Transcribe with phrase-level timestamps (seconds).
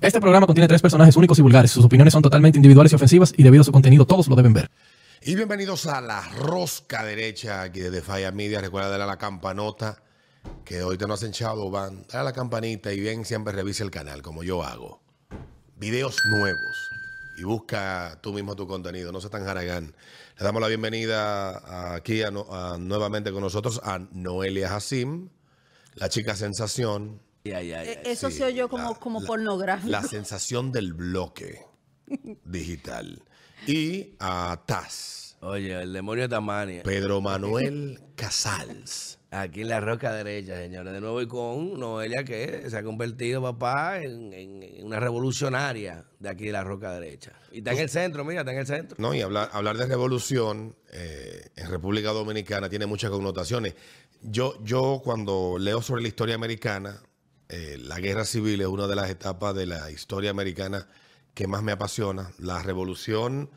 [0.00, 1.70] Este programa contiene tres personajes únicos y vulgares.
[1.70, 4.54] Sus opiniones son totalmente individuales y ofensivas y debido a su contenido todos lo deben
[4.54, 4.70] ver.
[5.20, 8.62] Y bienvenidos a la rosca derecha aquí desde Falla Media.
[8.62, 10.02] Recuerda darle a la campanota
[10.64, 12.06] que hoy te no hacen chavo, van.
[12.08, 15.09] Dale a la campanita y bien siempre revise el canal como yo hago.
[15.80, 16.90] Videos nuevos.
[17.36, 19.94] Y busca tú mismo tu contenido, no seas tan jaragán.
[20.38, 25.30] Le damos la bienvenida aquí a nuevamente con nosotros a Noelia Hassim,
[25.94, 27.20] la chica sensación.
[27.44, 27.82] Ya, ya.
[27.84, 29.90] Eh, Eso Sí, se oyó como, la- como la- pornográfico.
[29.90, 31.62] La sensación del bloque
[32.44, 33.22] digital.
[33.66, 35.36] Y a Taz.
[35.40, 36.82] Oye, el demonio de Tamania.
[36.82, 39.18] Pedro Manuel Casals.
[39.32, 40.92] Aquí en la roca derecha, señores.
[40.92, 46.28] De nuevo y con Noelia, que se ha convertido, papá, en, en- una revolucionaria de
[46.28, 47.32] aquí de la roca derecha.
[47.52, 48.96] Y está en el centro, mira, está en el centro.
[48.98, 53.74] No, y hablar, hablar de revolución eh, en República Dominicana tiene muchas connotaciones.
[54.22, 57.00] Yo, yo cuando leo sobre la historia americana,
[57.48, 60.88] eh, la guerra civil es una de las etapas de la historia americana
[61.34, 62.32] que más me apasiona.
[62.38, 63.48] La revolución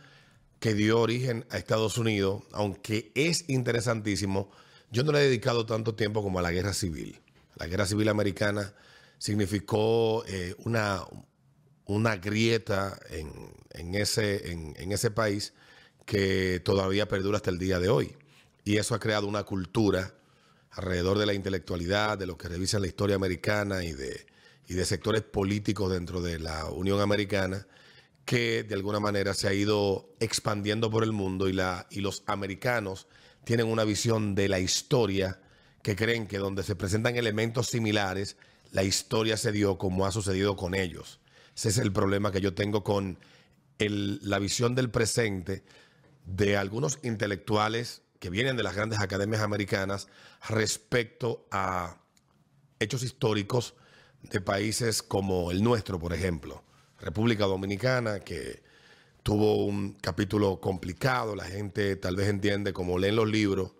[0.59, 4.51] que dio origen a Estados Unidos, aunque es interesantísimo,
[4.93, 7.19] yo no le he dedicado tanto tiempo como a la guerra civil.
[7.55, 8.75] La guerra civil americana
[9.17, 11.01] significó eh, una,
[11.85, 13.31] una grieta en,
[13.71, 15.53] en ese, en, ese país
[16.05, 18.15] que todavía perdura hasta el día de hoy.
[18.65, 20.13] Y eso ha creado una cultura
[20.69, 24.27] alrededor de la intelectualidad, de los que revisan la historia americana y de,
[24.67, 27.65] y de sectores políticos dentro de la Unión Americana,
[28.25, 32.21] que de alguna manera se ha ido expandiendo por el mundo y, la, y los
[32.27, 33.07] americanos
[33.43, 35.39] tienen una visión de la historia
[35.81, 38.37] que creen que donde se presentan elementos similares,
[38.71, 41.19] la historia se dio como ha sucedido con ellos.
[41.55, 43.19] Ese es el problema que yo tengo con
[43.77, 45.63] la visión del presente
[46.25, 50.07] de algunos intelectuales que vienen de las grandes academias americanas
[50.47, 51.97] respecto a
[52.79, 53.75] hechos históricos
[54.21, 56.63] de países como el nuestro, por ejemplo,
[56.99, 58.63] República Dominicana, que
[59.23, 63.71] tuvo un capítulo complicado, la gente tal vez entiende como leen los libros,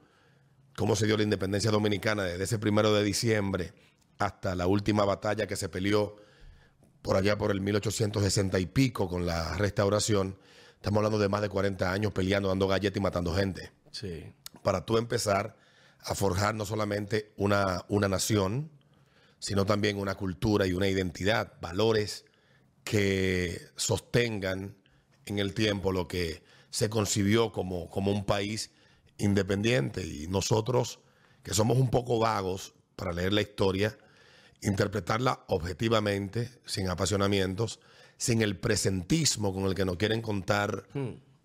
[0.77, 3.73] cómo se dio la independencia dominicana desde ese primero de diciembre
[4.17, 6.15] hasta la última batalla que se peleó
[7.01, 10.37] por allá por el 1860 y pico con la restauración.
[10.75, 14.33] Estamos hablando de más de 40 años peleando, dando galletas y matando gente Sí.
[14.63, 15.57] para tú empezar
[15.99, 18.71] a forjar no solamente una, una nación,
[19.39, 22.25] sino también una cultura y una identidad, valores
[22.85, 24.75] que sostengan
[25.25, 28.71] en el tiempo lo que se concibió como, como un país
[29.17, 30.05] independiente.
[30.05, 30.99] Y nosotros,
[31.43, 33.97] que somos un poco vagos para leer la historia,
[34.61, 37.79] interpretarla objetivamente, sin apasionamientos,
[38.17, 40.87] sin el presentismo con el que nos quieren contar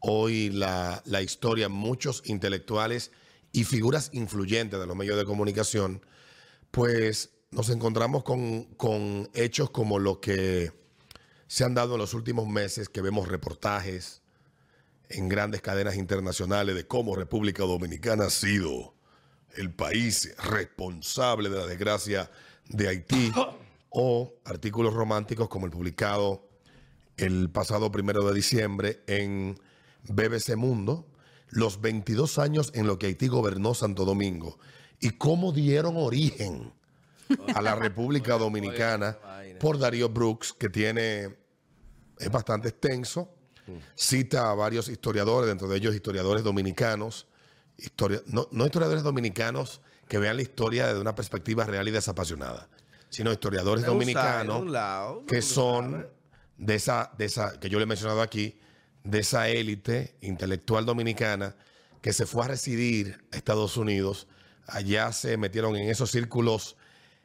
[0.00, 3.10] hoy la, la historia muchos intelectuales
[3.53, 6.03] y figuras influyentes de los medios de comunicación,
[6.71, 10.72] pues nos encontramos con, con hechos como los que
[11.48, 14.22] se han dado en los últimos meses, que vemos reportajes
[15.09, 18.94] en grandes cadenas internacionales de cómo República Dominicana ha sido
[19.56, 22.31] el país responsable de la desgracia
[22.69, 23.32] de Haití,
[23.91, 26.47] o artículos románticos como el publicado
[27.16, 29.59] el pasado primero de diciembre en
[30.09, 31.06] BBC Mundo,
[31.48, 34.59] los 22 años en los que Haití gobernó Santo Domingo
[35.00, 36.72] y cómo dieron origen
[37.54, 39.19] a la República Dominicana
[39.59, 41.36] por Darío Brooks, que tiene,
[42.18, 43.34] es bastante extenso,
[43.94, 47.26] cita a varios historiadores, dentro de ellos historiadores dominicanos,
[47.76, 52.68] historia- no, no historiadores dominicanos que vean la historia desde una perspectiva real y desapasionada,
[53.10, 54.62] sino historiadores side, dominicanos
[55.26, 56.08] que son
[56.56, 58.58] de esa, de esa, que yo le he mencionado aquí,
[59.04, 61.54] de esa élite intelectual dominicana
[62.00, 64.28] que se fue a residir a Estados Unidos.
[64.66, 66.76] Allá se metieron en esos círculos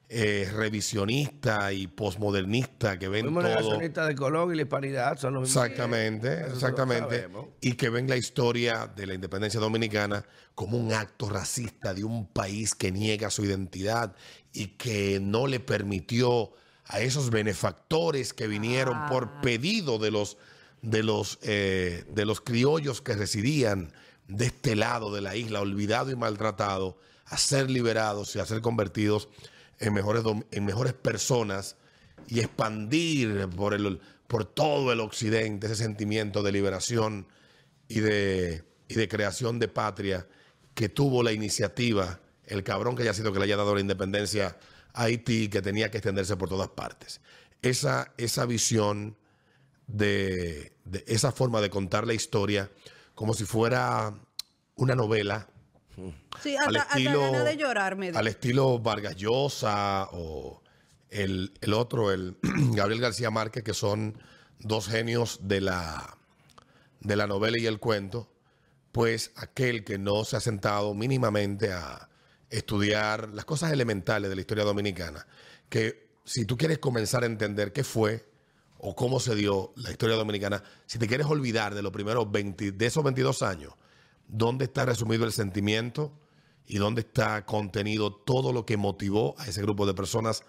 [0.10, 3.80] eh, revisionistas y posmodernistas que ven Fuimos todo.
[3.80, 5.66] de Colón y la hispanidad son los mismos.
[5.66, 7.28] Exactamente.
[7.62, 10.24] Y que ven la historia de la independencia dominicana
[10.54, 14.16] como un acto racista de un país que niega su identidad
[14.52, 16.52] y que no le permitió
[16.86, 20.38] a esos benefactores que vinieron por pedido de los,
[20.82, 23.92] de los, eh, de los criollos que residían
[24.28, 28.62] de este lado de la isla, olvidado y maltratado, a ser liberados y a ser
[28.62, 29.30] convertidos
[29.84, 31.76] en mejores, en mejores personas
[32.28, 37.28] y expandir por, el, por todo el occidente ese sentimiento de liberación
[37.88, 40.28] y de, y de creación de patria
[40.74, 44.58] que tuvo la iniciativa, el cabrón que haya sido que le haya dado la independencia
[44.94, 47.20] a Haití, que tenía que extenderse por todas partes.
[47.62, 49.18] Esa, esa visión
[49.88, 52.72] de, de esa forma de contar la historia
[53.16, 54.14] como si fuera
[54.76, 55.50] una novela.
[56.42, 60.62] Sí, al hasta, hasta de llorar me al estilo Vargas Llosa o
[61.10, 62.38] el, el otro, el
[62.74, 64.18] Gabriel García Márquez, que son
[64.60, 66.18] dos genios de la,
[67.00, 68.32] de la novela y el cuento,
[68.92, 72.10] pues aquel que no se ha sentado mínimamente a
[72.50, 75.26] estudiar las cosas elementales de la historia dominicana,
[75.70, 78.26] que si tú quieres comenzar a entender qué fue
[78.78, 82.74] o cómo se dio la historia dominicana, si te quieres olvidar de los primeros 20,
[82.74, 83.74] de esos 22 años,
[84.34, 86.12] dónde está resumido el sentimiento
[86.66, 90.44] y dónde está contenido todo lo que motivó a ese grupo de personas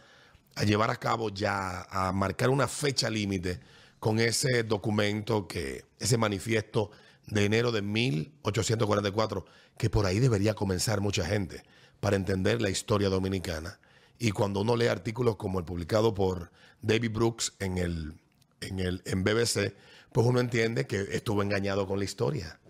[0.55, 3.61] a llevar a cabo ya, a marcar una fecha límite
[3.99, 6.93] con ese documento que, ese manifiesto
[7.27, 9.45] de enero de 1844,
[9.77, 11.63] que por ahí debería comenzar mucha gente
[12.01, 13.79] para entender la historia dominicana.
[14.19, 16.51] Y cuando uno lee artículos como el publicado por
[16.81, 18.15] David Brooks en el,
[18.61, 19.75] en el en BBC,
[20.13, 22.61] pues uno entiende que estuvo engañado con la historia.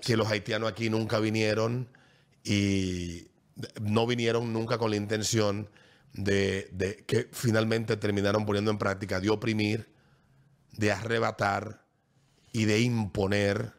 [0.00, 1.88] Que los haitianos aquí nunca vinieron
[2.44, 3.28] y
[3.80, 5.68] no vinieron nunca con la intención
[6.12, 9.90] de, de que finalmente terminaron poniendo en práctica de oprimir,
[10.72, 11.84] de arrebatar
[12.52, 13.74] y de imponer,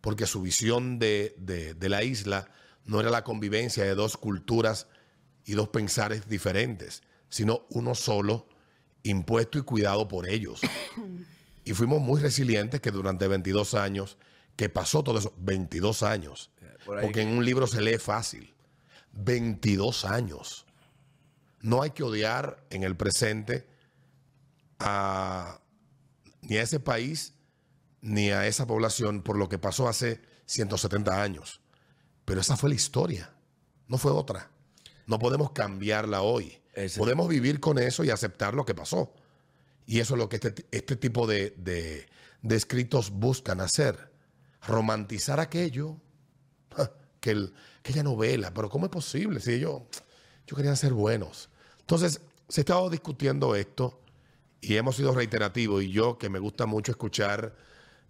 [0.00, 2.48] porque su visión de, de- de la isla
[2.84, 4.86] no era la convivencia de dos culturas
[5.44, 8.46] y dos pensares diferentes, sino uno solo,
[9.02, 10.60] impuesto y cuidado por ellos.
[11.66, 14.18] Y fuimos muy resilientes que durante 22 años,
[14.56, 16.68] que pasó todo eso, 22 años, ahí
[17.02, 18.54] porque en un libro se lee fácil,
[19.12, 20.66] 22 años.
[21.60, 23.66] No hay que odiar en el presente
[24.78, 25.60] a,
[26.42, 27.34] ni a ese país
[28.00, 31.60] ni a esa población por lo que pasó hace 170 años.
[32.26, 33.32] Pero esa fue la historia,
[33.88, 34.50] no fue otra.
[35.06, 36.58] No podemos cambiarla hoy.
[36.74, 39.14] Ese- Podemos vivir con eso y aceptar lo que pasó.
[39.86, 42.06] Y eso es lo que este, este tipo de, de-
[42.42, 44.12] de escritos buscan hacer.
[44.66, 45.96] Romantizar aquello.
[46.76, 46.90] Ja,
[47.20, 48.52] Que el- aquella novela.
[48.52, 49.40] Pero ¿cómo es posible?
[49.40, 49.82] Si ellos,
[50.46, 51.48] ellos querían ser buenos.
[51.80, 54.00] Entonces, se ha estado discutiendo esto
[54.60, 55.82] y hemos sido reiterativos.
[55.82, 57.54] Y yo, que me gusta mucho escuchar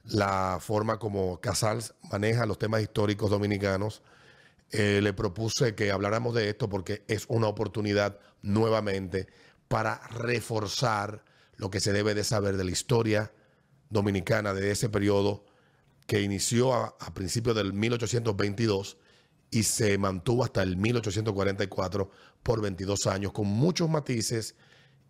[0.05, 4.03] la forma como Casals maneja los temas históricos dominicanos,
[4.71, 9.29] eh, le propuse que habláramos de esto porque es una oportunidad nuevamente
[9.69, 11.25] para reforzar
[11.57, 13.33] lo que se debe de saber de la historia
[13.89, 15.45] dominicana de ese periodo
[16.07, 18.99] que inició a, principios del 1822
[19.51, 22.11] y se mantuvo hasta el 1844
[22.43, 24.57] por 22 años, con muchos matices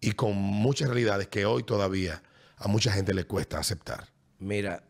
[0.01, 2.23] y con muchas realidades que hoy todavía
[2.57, 4.09] a mucha gente le cuesta aceptar.
[4.39, 4.85] Mira,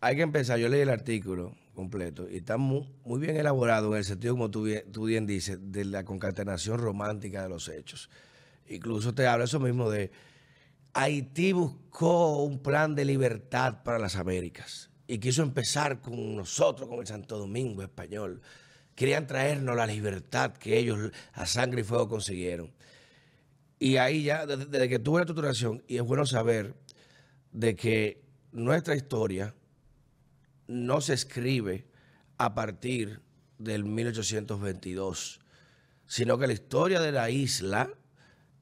[0.00, 0.58] hay que empezar.
[0.58, 4.50] Yo leí el artículo completo y está muy, muy bien elaborado en el sentido, como
[4.50, 8.10] tú bien, tú bien dices, de la concatenación romántica de los hechos.
[8.68, 10.10] Incluso te habla eso mismo de
[10.94, 17.00] Haití buscó un plan de libertad para las Américas y quiso empezar con nosotros, con
[17.00, 18.40] el Santo Domingo español.
[18.94, 22.72] Querían traernos la libertad que ellos a sangre y fuego consiguieron.
[23.78, 26.74] Y ahí ya, desde, que tuve la tuturación, y es bueno saber
[27.50, 28.22] de que
[28.52, 29.54] nuestra historia
[30.68, 31.86] no se escribe
[32.38, 33.20] a partir
[33.58, 35.40] del 1822,
[36.06, 37.90] sino que la historia de la isla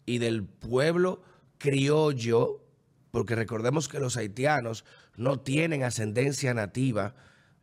[0.07, 1.23] y del pueblo
[1.59, 2.65] criollo,
[3.11, 4.85] porque recordemos que los haitianos
[5.21, 7.15] no tienen ascendencia nativa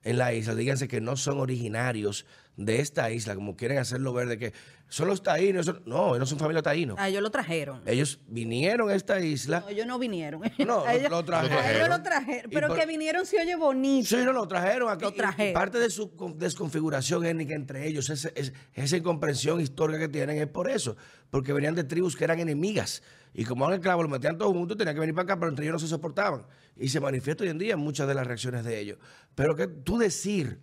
[0.03, 4.27] en la isla, díganse que no son originarios de esta isla, como quieren hacerlo ver
[4.27, 4.53] de que
[4.89, 6.95] son los taínos, son- no, ellos no son familia taíno.
[6.97, 7.81] A ellos lo trajeron.
[7.85, 10.41] Ellos vinieron a esta isla No, ellos no vinieron.
[10.65, 11.57] No, A ellos- lo trajeron.
[11.57, 12.49] a ellos lo trajeron.
[12.51, 14.07] Pero por- que vinieron se oye bonito.
[14.09, 15.03] Sí, no, lo trajeron aquí.
[15.03, 15.53] Lo y trajeron.
[15.53, 20.37] parte de su con- desconfiguración étnica entre ellos, ese- es- esa incomprensión histórica que tienen
[20.37, 20.97] es por eso,
[21.29, 23.03] porque venían de tribus que eran enemigas.
[23.35, 25.65] Y como eran esclavos, lo metían todos juntos, tenían que venir para acá, pero entre
[25.65, 26.43] ellos no se soportaban.
[26.75, 28.97] Y se manifiesta hoy en día muchas de las reacciones de ellos.
[29.35, 30.59] Pero que tú decir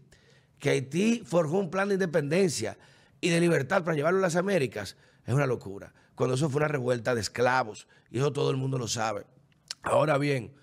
[0.58, 2.78] que Haití forjó un plan de independencia
[3.20, 4.96] y de libertad para llevarlo a las Américas
[5.26, 5.92] es una locura.
[6.14, 9.26] Cuando eso fue una revuelta de esclavos, y eso todo el mundo lo sabe.
[9.82, 10.54] Ahora bien,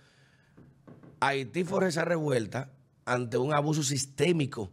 [1.20, 2.72] Haití fue esa revuelta
[3.06, 4.72] ante un abuso sistémico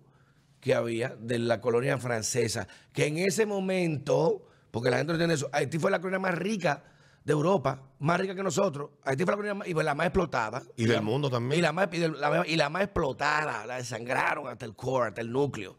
[0.60, 5.34] que había de la colonia francesa, que en ese momento, porque la gente no entiende
[5.34, 6.84] eso, Haití fue la colonia más rica
[7.28, 8.88] de Europa, más rica que nosotros.
[9.04, 10.62] Haití fue la más, y la más explotada.
[10.76, 11.58] Y del la- mundo también.
[11.58, 15.08] Y la más, y de- la, y la más explotada, la desangraron hasta el core,
[15.08, 15.76] hasta el núcleo.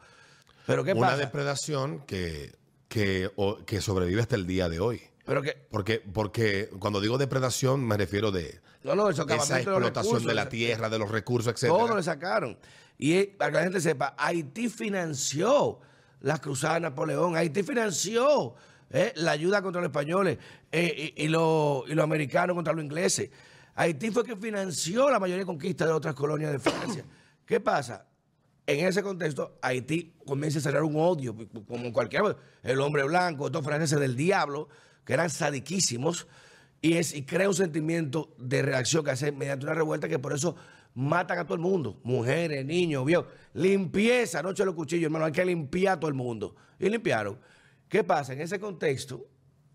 [0.67, 1.17] Pero ¿qué Una pasa?
[1.17, 2.55] depredación que,
[2.87, 5.01] que, o- que sobrevive hasta el día de hoy.
[5.25, 10.33] Pero que, Porque, porque cuando digo depredación me refiero de no, esa de explotación de
[10.35, 11.67] la tierra, de los recursos, etc.
[11.71, 12.59] Todo le sacaron.
[12.99, 15.79] Y para que la gente sepa, Haití financió
[16.21, 17.35] las cruzadas de Napoleón.
[17.35, 18.53] Haití financió
[18.91, 20.37] eh, la ayuda contra los españoles
[20.71, 23.29] eh, y, y los, y los americanos contra los ingleses.
[23.75, 27.05] Haití fue que financió la mayoría de conquistas de otras colonias de Francia.
[27.45, 28.05] ¿Qué pasa?
[28.67, 31.35] En ese contexto, Haití comienza a cerrar un odio,
[31.67, 34.69] como cualquier el hombre blanco, estos franceses del diablo,
[35.05, 36.27] que eran sadiquísimos,
[36.81, 40.33] y, es, y crea un sentimiento de reacción que hace mediante una revuelta que por
[40.33, 40.55] eso
[40.93, 45.45] matan a todo el mundo, mujeres, niños, vio, limpieza, no los cuchillos, hermano, hay que
[45.45, 46.55] limpiar a todo el mundo.
[46.79, 47.39] Y limpiaron.
[47.89, 48.33] ¿Qué pasa?
[48.33, 49.25] En ese contexto,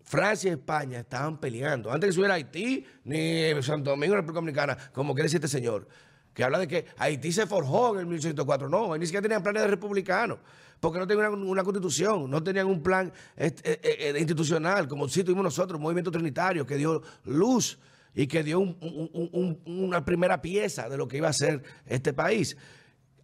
[0.03, 1.91] Francia y España estaban peleando.
[1.91, 5.87] Antes que estuviera Haití, ni Santo Domingo, República Dominicana, como quiere decir este señor,
[6.33, 8.69] que habla de que Haití se forjó en el 1804.
[8.69, 10.39] No, ni siquiera tenían planes de republicano,
[10.79, 15.07] porque no tenían una, constitución, no tenían un plan este, eh, eh, eh, institucional, como
[15.09, 17.79] sí tuvimos nosotros, un movimiento trinitario que dio luz
[18.13, 19.29] y que dio un- un-
[19.65, 22.55] un- una primera pieza de lo que iba a ser este país.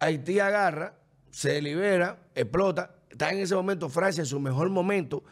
[0.00, 0.98] Haití agarra,
[1.30, 5.22] se libera, explota, está en ese momento Francia en su mejor momento,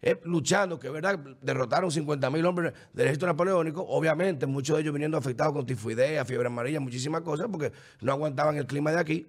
[0.00, 4.94] eh, luchando, que verdad, derrotaron 50 mil hombres del ejército napoleónico, obviamente muchos de ellos
[4.94, 9.26] viniendo afectados con tifoidea, fiebre amarilla, muchísimas cosas, porque no aguantaban el clima de aquí.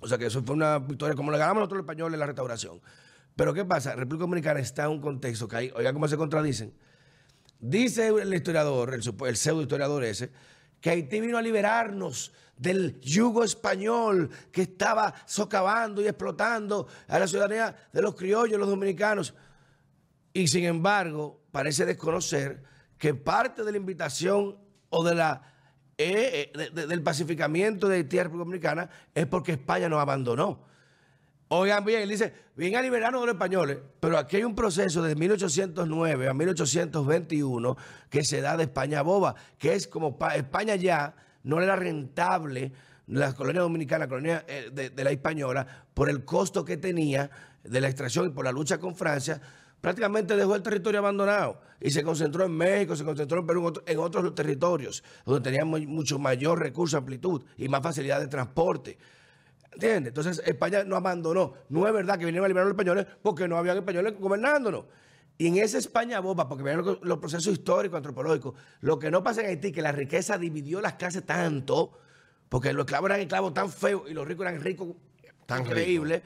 [0.00, 2.26] O sea que eso fue una victoria, como le ganamos nosotros los españoles en la
[2.26, 2.80] restauración.
[3.34, 3.94] Pero ¿qué pasa?
[3.94, 6.74] República Dominicana está en un contexto que hay, oiga cómo se contradicen.
[7.58, 10.30] Dice el historiador, el, el pseudo historiador ese,
[10.84, 17.26] que Haití vino a liberarnos del yugo español que estaba socavando y explotando a la
[17.26, 19.32] ciudadanía de los criollos, los dominicanos.
[20.34, 22.62] Y sin embargo, parece desconocer
[22.98, 24.58] que parte de la invitación
[24.90, 25.40] o de la
[25.96, 30.00] eh, eh, de- de- del pacificamiento de Haití a República Dominicana es porque España nos
[30.02, 30.66] abandonó.
[31.56, 35.02] Oigan bien, él dice, vienen a liberarnos de los españoles, pero aquí hay un proceso
[35.02, 37.76] de 1809 a 1821
[38.10, 42.72] que se da de España boba, que es como pa- España ya no era rentable,
[43.06, 47.30] la colonia dominicana, la colonia eh, de, de la española, por el costo que tenía
[47.62, 49.40] de la extracción y por la lucha con Francia,
[49.80, 53.66] prácticamente dejó el territorio abandonado y se concentró en México, se concentró en Perú, en,
[53.66, 58.26] otro- en otros territorios, donde tenían mu- mucho mayor recurso, amplitud y más facilidad de
[58.26, 58.98] transporte.
[59.74, 60.08] ¿Entiendes?
[60.08, 61.54] Entonces España no abandonó.
[61.68, 64.84] No es verdad que vinieron a liberar a los españoles porque no había españoles gobernándonos.
[65.36, 69.22] Y en esa España boba, porque vean los, los procesos históricos, antropológicos, lo que no
[69.22, 71.98] pasa en Haití, que la riqueza dividió las clases tanto,
[72.48, 74.88] porque los esclavos eran esclavos tan feos y los ricos eran ricos
[75.46, 76.22] Tan increíbles,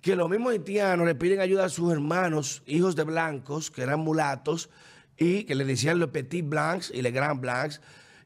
[0.00, 4.00] que los mismos haitianos le piden ayuda a sus hermanos, hijos de blancos, que eran
[4.00, 4.68] mulatos,
[5.16, 7.80] y que le decían los petit blancs y les grand blancs.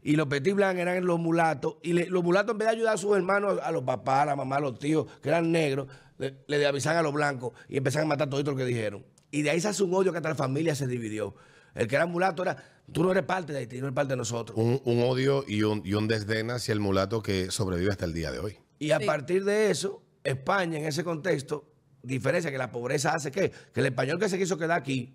[0.06, 1.76] Y los petit blancs eran los mulatos.
[1.82, 4.26] Y le- los mulatos, en vez de ayudar a sus hermanos, a los papás, a
[4.26, 7.76] la mamá, a los tíos, que eran negros, le, le avisaban a los blancos y
[7.76, 9.04] empezaban a matar todo lo que dijeron.
[9.32, 11.34] Y de ahí se hace un odio que hasta la familia se dividió.
[11.74, 12.56] El que era mulato era,
[12.92, 14.56] tú no eres parte de Haití, no eres parte de nosotros.
[14.56, 18.12] Un, un odio y un, y un desdén hacia el mulato que sobrevive hasta el
[18.14, 18.58] día de hoy.
[18.78, 21.68] Y a partir de eso, España en ese contexto,
[22.02, 25.14] diferencia que la pobreza hace que, que el español que se quiso quedar aquí,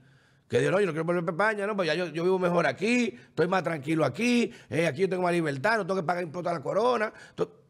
[0.52, 2.38] que dijo, no, yo no quiero volver a España, no, pues ya yo, yo vivo
[2.38, 6.06] mejor aquí, estoy más tranquilo aquí, eh, aquí yo tengo más libertad, no tengo que
[6.06, 7.14] pagar impuestos a la corona.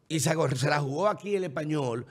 [0.08, 2.04] Y se, se la jugó aquí el español,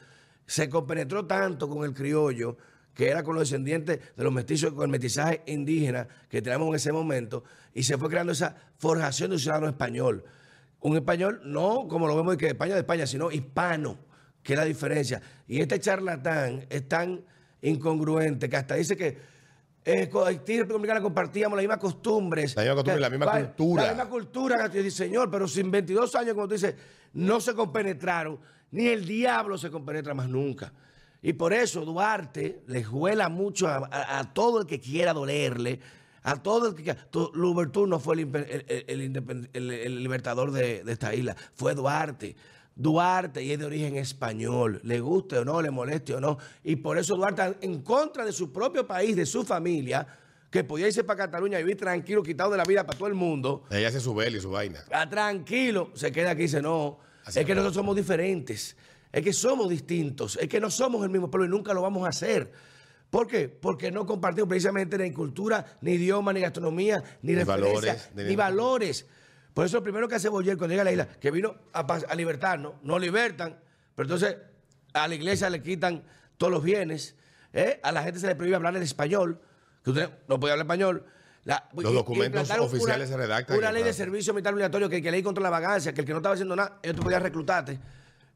[0.46, 2.56] se compenetró tanto con el criollo,
[2.94, 6.76] que era con los descendientes de los mestizos, con el mestizaje indígena que teníamos en
[6.76, 10.24] ese momento, y se fue creando esa forjación de un ciudadano español.
[10.80, 13.98] Un español, no como lo vemos de que España de España, sino hispano,
[14.42, 15.22] que es la diferencia.
[15.50, 17.26] Y este charlatán es tan
[17.62, 19.41] incongruente que hasta dice que
[19.86, 22.56] eh, Haití Dominicana compartíamos las mismas costumbres.
[22.56, 23.84] La misma costumbre, Que- la misma vale, cultura.
[23.84, 26.76] La misma cultura, que yo dice, señor, pero sin 22 años, como tú dices,
[27.14, 28.40] no se compenetraron,
[28.72, 30.72] ni el diablo se compenetra más nunca.
[31.24, 35.80] Y por eso Duarte le juela mucho a, a- a todo el que quiera dolerle,
[36.24, 36.96] a todo el que
[37.34, 42.36] Louverture no fue el libertador de, de esta isla, fue Duarte.
[42.82, 46.38] Duarte y es de origen español, le guste o no, le moleste o no.
[46.64, 50.06] Y por eso Duarte, en contra de su propio país, de su familia,
[50.50, 53.14] que podía irse para Cataluña y vivir tranquilo, quitado de la vida para todo el
[53.14, 54.84] mundo, Ella hace su bel y su vaina.
[54.92, 58.76] Ah, tranquilo, se queda aquí y dice, no, Así es que nosotros somos diferentes,
[59.12, 62.06] es que somos distintos, es que no somos el mismo pueblo y nunca lo vamos
[62.06, 62.52] a hacer.
[63.10, 63.48] ¿Por qué?
[63.50, 68.24] Porque no compartimos precisamente ni cultura, ni idioma, ni gastronomía, ni, Ni referencia, valores, ni,
[68.24, 69.06] ni- valores.
[69.54, 71.80] Por eso lo primero que hace Boyer cuando llega a la isla, que vino a,
[71.82, 73.60] a libertarnos, no libertan,
[73.96, 74.38] pero entonces
[74.94, 76.04] a la iglesia le quitan
[76.38, 77.16] todos los bienes,
[77.54, 77.80] ¿eh?
[77.84, 79.42] a la gente se le prohíbe hablar el español,
[79.84, 81.06] que usted no puede hablar español.
[81.44, 85.24] La- Los documentos oficiales se redactan Una ley de servicio militar obligatorio que, que ley
[85.24, 87.80] contra la vagancia, que el que no estaba haciendo nada, ellos te podían reclutarte.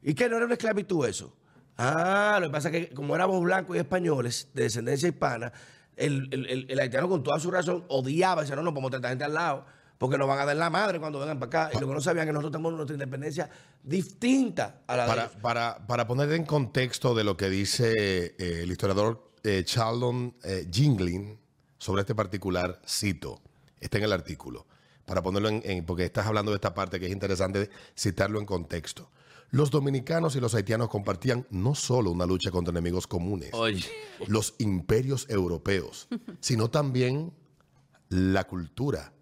[0.02, 0.28] ¿Y qué?
[0.28, 1.34] ¿No era una esclavitud eso?
[1.78, 5.52] Ah, lo que pasa es que como éramos blancos y españoles de descendencia hispana,
[5.96, 9.08] el, el- el- el haitiano con toda su razón odiaba, decía, no, no podemos tener
[9.10, 9.66] gente al lado,
[9.98, 11.76] porque nos van a dar la madre cuando vengan para acá.
[11.76, 13.48] Y lo que no sabían es que nosotros tenemos nuestra independencia
[13.82, 15.36] distinta a la de Para, ellos.
[15.42, 17.92] para, para poner en contexto de lo que dice
[18.38, 21.38] eh, el historiador eh, Charlton eh, Jingling
[21.78, 23.40] sobre este particular, cito,
[23.80, 24.66] está en el artículo.
[25.06, 28.46] para ponerlo en, en- porque estás hablando de esta parte que es interesante citarlo en
[28.46, 29.08] contexto.
[29.50, 33.84] Los dominicanos y los haitianos compartían no solo una lucha contra enemigos comunes, Oye.
[34.26, 36.08] los imperios europeos,
[36.40, 37.32] sino también
[38.08, 39.12] la cultura,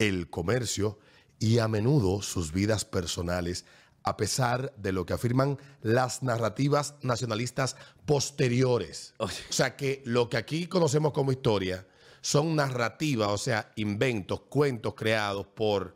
[0.00, 0.98] el comercio
[1.38, 3.64] y a menudo sus vidas personales,
[4.02, 7.76] a pesar de lo que afirman las narrativas nacionalistas
[8.06, 9.14] posteriores.
[9.18, 9.36] Oye.
[9.48, 11.86] O sea que lo que aquí conocemos como historia
[12.22, 15.94] son narrativas, o sea, inventos, cuentos creados por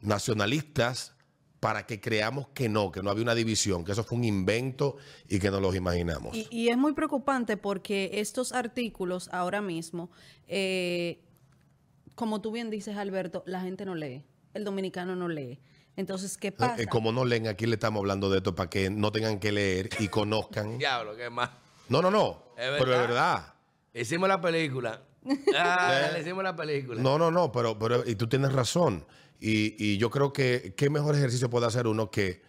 [0.00, 1.14] nacionalistas
[1.60, 4.96] para que creamos que no, que no había una división, que eso fue un invento
[5.28, 6.36] y que no los imaginamos.
[6.36, 10.10] Y, y es muy preocupante porque estos artículos ahora mismo,
[10.48, 11.20] eh,
[12.14, 14.24] como tú bien dices, Alberto, la gente no lee.
[14.54, 15.60] El dominicano no lee.
[15.96, 16.80] Entonces, ¿qué pasa?
[16.82, 19.52] Eh, como no leen, aquí le estamos hablando de esto para que no tengan que
[19.52, 20.78] leer y conozcan.
[20.78, 21.50] Diablo, qué más.
[21.88, 22.44] No, no, no.
[22.56, 23.06] Es pero de verdad.
[23.08, 23.54] verdad.
[23.94, 25.02] Hicimos la película.
[25.54, 27.00] Ah, le hicimos la película.
[27.00, 29.06] No, no, no, pero, pero y tú tienes razón.
[29.38, 32.42] Y, y yo creo que qué mejor ejercicio puede hacer uno que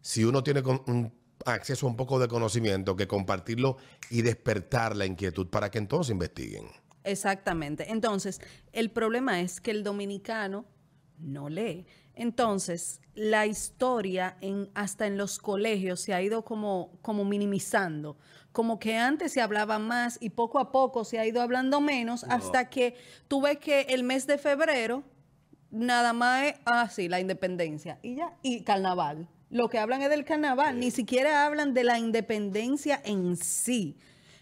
[0.00, 1.12] si uno tiene con- un
[1.46, 3.76] acceso a un poco de conocimiento, que compartirlo
[4.10, 6.68] y despertar la inquietud para que entonces investiguen.
[7.04, 7.90] Exactamente.
[7.90, 8.40] Entonces,
[8.72, 10.64] el problema es que el dominicano
[11.18, 11.86] no lee.
[12.14, 18.16] Entonces, la historia en, hasta en los colegios se ha ido como, como minimizando.
[18.52, 22.24] Como que antes se hablaba más y poco a poco se ha ido hablando menos
[22.24, 22.96] hasta que
[23.28, 25.02] tú ves que el mes de febrero
[25.70, 29.26] nada más es, ah, sí, la independencia y ya, y carnaval.
[29.48, 33.98] Lo que hablan es del carnaval, ni siquiera hablan de la independencia en sí.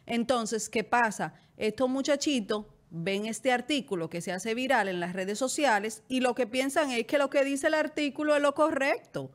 [0.06, 1.34] Entonces, ¿qué pasa?
[1.60, 6.34] Estos muchachitos ven este artículo que se hace viral en las redes sociales y lo
[6.34, 9.30] que piensan es que lo que dice el artículo es lo correcto.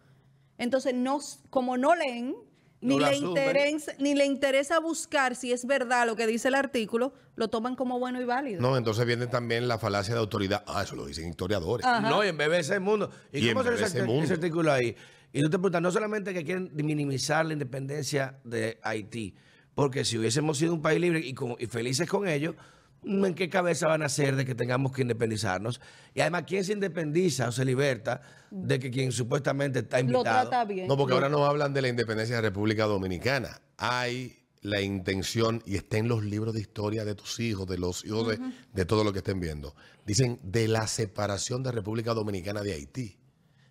[0.57, 1.19] Entonces, no,
[1.51, 2.35] como no leen,
[2.81, 6.55] ni, No le interesa, ni le interesa buscar si es verdad lo que dice el
[6.55, 8.59] artículo, lo toman como bueno y válido.
[8.59, 10.63] No, entonces viene también la falacia de autoridad.
[10.65, 11.85] Ah, eso lo dicen historiadores.
[11.85, 12.09] Ajá.
[12.09, 13.11] No, y en BBC Mundo.
[13.31, 14.23] ¿Y, Y cómo en se ese, BBC Mundo.
[14.23, 14.95] ese artículo ahí?
[15.31, 19.35] Y tú te preguntas, no solamente que quieren minimizar la independencia de Haití,
[19.75, 22.55] porque si hubiésemos sido un país libre y, con- y felices con ello,
[23.03, 25.79] ¿en qué cabeza van a ser de que tengamos que independizarnos?
[26.15, 30.49] Y además, ¿quién se independiza o se liberta de que quien supuestamente está lo invitado?
[30.49, 30.87] trata bien.
[30.87, 33.61] No, porque ahora no hablan de la independencia de la República Dominicana.
[33.77, 38.03] Hay la intención, y está en los libros de historia de tus hijos, de los
[38.03, 38.39] hijos de,
[38.73, 39.75] de todo lo que estén viendo.
[40.07, 43.19] Dicen de la separación de República Dominicana de Haití.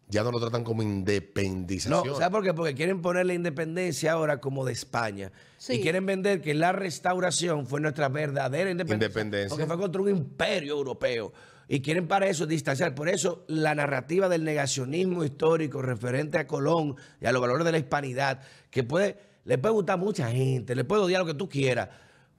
[0.09, 2.17] Ya no lo tratan como No, independización.
[2.17, 2.53] ¿sabes por qué?
[2.53, 5.33] Porque quieren poner la independencia ahora como de España.
[5.57, 5.75] Sí.
[5.75, 9.07] Y quieren vender que la restauración fue nuestra verdadera independencia.
[9.07, 9.49] Independencia.
[9.49, 11.33] Porque fue contra un imperio europeo.
[11.69, 12.95] Y quieren para eso distanciar.
[12.95, 17.73] Por eso la narrativa del negacionismo histórico referente a Colón y a los valores de
[17.73, 18.41] la hispanidad,
[18.71, 21.89] que puede, le puede gustar a mucha gente, le puede odiar lo que tú quieras.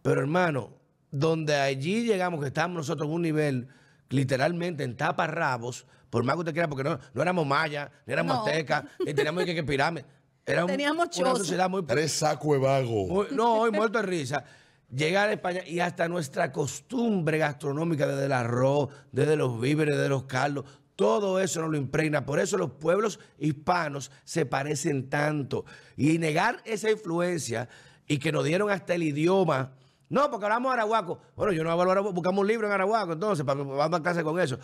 [0.04, 0.74] Pero hermano,
[1.10, 3.68] donde allí llegamos, que estamos nosotros en un nivel
[4.10, 8.38] literalmente en taparrabos, por más que usted quiera, porque no, no éramos mayas, ni éramos
[8.38, 8.46] No.
[8.46, 10.06] aztecas, ni teníamos que, que pirámide.
[10.46, 13.06] Era un- Teníamos una sociedad muy, Eres saco de vago.
[13.08, 14.46] muy- no, hoy muerto de risa.
[14.90, 20.08] Llegar a España y hasta nuestra costumbre gastronómica, desde el arroz, desde los víveres, desde
[20.08, 20.64] los caldos,
[20.96, 22.26] todo eso nos lo impregna.
[22.26, 25.66] Por eso los pueblos hispanos se parecen tanto.
[25.98, 27.68] Y negar esa influencia
[28.08, 29.74] y que nos dieron hasta el idioma.
[30.08, 31.20] No, porque hablamos arahuaco.
[31.36, 34.24] Bueno, yo no hablo arahuaco, buscamos un libro en arahuaco, entonces, para vamos a clase
[34.24, 34.58] con eso.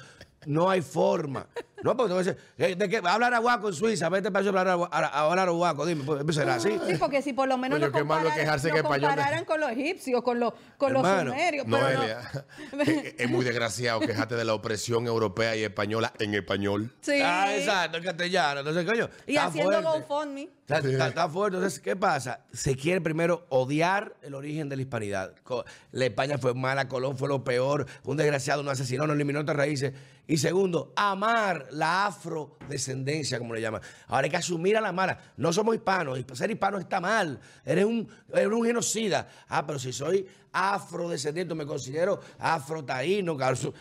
[0.45, 1.45] No hay forma.
[1.83, 2.97] No, porque tú dices, eh, ¿de qué?
[3.03, 6.35] Habla arahuaco en Suiza, vete para eso a hablar arahu- a hablar arahuaco, dime, pues
[6.35, 6.79] será así.
[6.87, 9.09] Sí, porque si por lo menos Coño, lo qué malo compararan, quejarse lo que español-
[9.09, 11.65] compararan con los egipcios, con los, con los Hermano, sumerios.
[11.69, 11.93] pero no.
[11.93, 12.45] Noelia,
[12.85, 16.93] es, es muy desgraciado quejarte de la opresión europea y española en español.
[17.01, 17.19] Sí.
[17.23, 18.59] Ah, exacto, en castellano.
[18.59, 19.09] Entonces, coño.
[19.25, 20.05] Y está haciendo fuerte.
[20.07, 20.49] GoFundMe.
[20.61, 21.57] Está, está- está fuerte.
[21.57, 22.41] Entonces, ¿qué pasa?
[22.53, 25.33] Se quiere primero odiar el origen de la hispanidad.
[25.43, 29.39] Co- La España fue mala, Colón fue lo peor, un desgraciado nos asesinó, nos eliminó
[29.39, 29.93] nuestras raíces.
[30.27, 33.81] Y segundo, amar la afrodescendencia, como le llaman.
[34.07, 35.19] Ahora hay que asumir a la mala.
[35.37, 37.39] No somos hispanos, y ser hispano está mal.
[37.65, 39.27] Eres un, eres un genocida.
[39.49, 43.37] Ah, pero si soy afrodescendiente, me considero afrotaíno.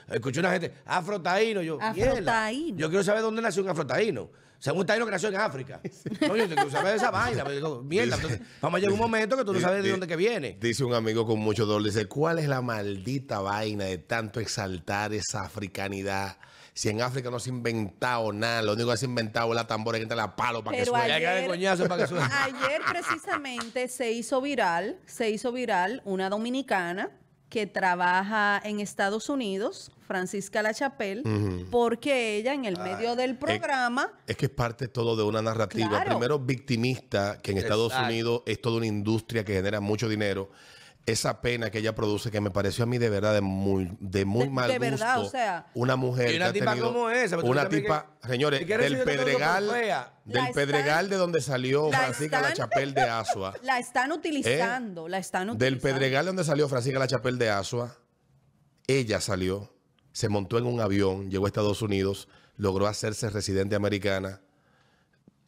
[0.08, 1.62] Escuché una gente, afrotaíno.
[1.62, 1.78] Yo.
[1.80, 2.78] Afrotaíno.
[2.78, 4.30] Yo quiero saber dónde nació un afrotaíno.
[4.60, 5.80] O sea, un taíno que nació en África.
[6.18, 7.44] Quiero saber de esa vaina.
[7.44, 8.16] pero digo, Mierda.
[8.16, 10.16] Dice- Entonces, vamos a llegar a un momento que tú no sabes de dónde que
[10.16, 10.58] viene.
[10.60, 15.14] Dice un amigo con mucho dolor, dice, ¿cuál es la maldita vaina de tanto exaltar
[15.14, 16.36] esa africanidad?
[16.74, 19.54] Si en África no se ha inventado nada, lo único que se ha inventado es
[19.56, 21.46] la tambora que entra la palo para que suene.
[21.46, 22.26] Coñazo para que suene.
[22.42, 27.10] ayer precisamente se hizo viral, se hizo viral una dominicana
[27.50, 31.22] que trabaja en Estados Unidos, Francisca La Chapelle,
[31.70, 35.88] porque ella en el medio del programa Es que es parte todo de una narrativa.
[35.88, 36.10] Claro.
[36.12, 38.08] Primero, victimista, que en Estados Exacto.
[38.08, 40.50] Unidos es toda una industria que genera mucho dinero.
[41.06, 44.24] Esa pena que ella produce, que me pareció a mí de verdad de muy, de
[44.24, 45.28] muy De- mal de verdad, gusto.
[45.28, 45.66] o sea.
[45.74, 48.98] una mujer Y una que ha tipa tenido- como esa, una tipa, que- señores, del
[49.02, 53.54] Pedregal, del están- Pedregal de donde salió la Francisca La Chapelle de Asua.
[53.62, 55.64] La están utilizando, la están utilizando.
[55.64, 57.96] Del Pedregal donde salió Francisca La Chapelle de Asua,
[58.86, 59.72] ella salió,
[60.12, 64.40] se montó en un avión, llegó a Estados Unidos, logró hacerse residente americana,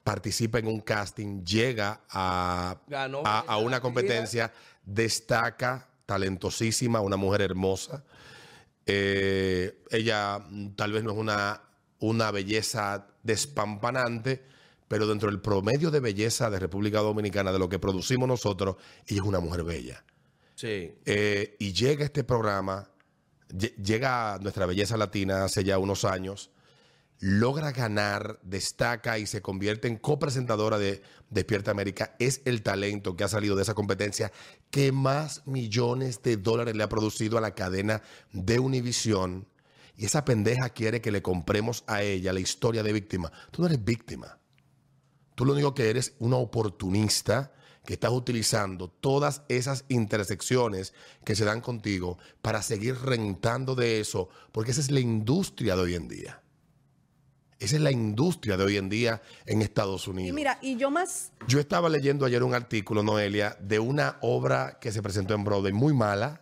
[0.02, 4.52] participa en un casting, llega a, Ganó a, a una competencia,
[4.84, 8.04] destaca, talentosísima, una mujer hermosa.
[8.86, 11.62] Eh, ella mm, tal vez no es una,
[12.00, 14.44] una belleza despampanante,
[14.88, 19.20] pero dentro del promedio de belleza de República Dominicana, de lo que producimos nosotros, ella
[19.22, 20.04] es una mujer bella.
[20.54, 20.94] Sí.
[21.06, 22.88] Eh, y llega este programa,
[23.48, 26.50] lle- llega nuestra belleza latina hace ya unos años,
[27.22, 32.16] logra ganar, destaca y se convierte en copresentadora de Despierta América.
[32.18, 34.32] Es el talento que ha salido de esa competencia
[34.72, 39.46] que más millones de dólares le ha producido a la cadena de Univisión.
[39.96, 43.30] Y esa pendeja quiere que le compremos a ella la historia de víctima.
[43.52, 44.40] Tú no eres víctima.
[45.36, 47.52] Tú lo único que eres una oportunista
[47.86, 50.92] que estás utilizando todas esas intersecciones
[51.24, 55.82] que se dan contigo para seguir rentando de eso, porque esa es la industria de
[55.82, 56.41] hoy en día.
[57.62, 60.30] Esa es la industria de hoy en día en Estados Unidos.
[60.30, 64.78] Y mira, y yo más, Yo estaba leyendo ayer un artículo, Noelia, de una obra
[64.80, 66.40] que se presentó en Broadway muy mala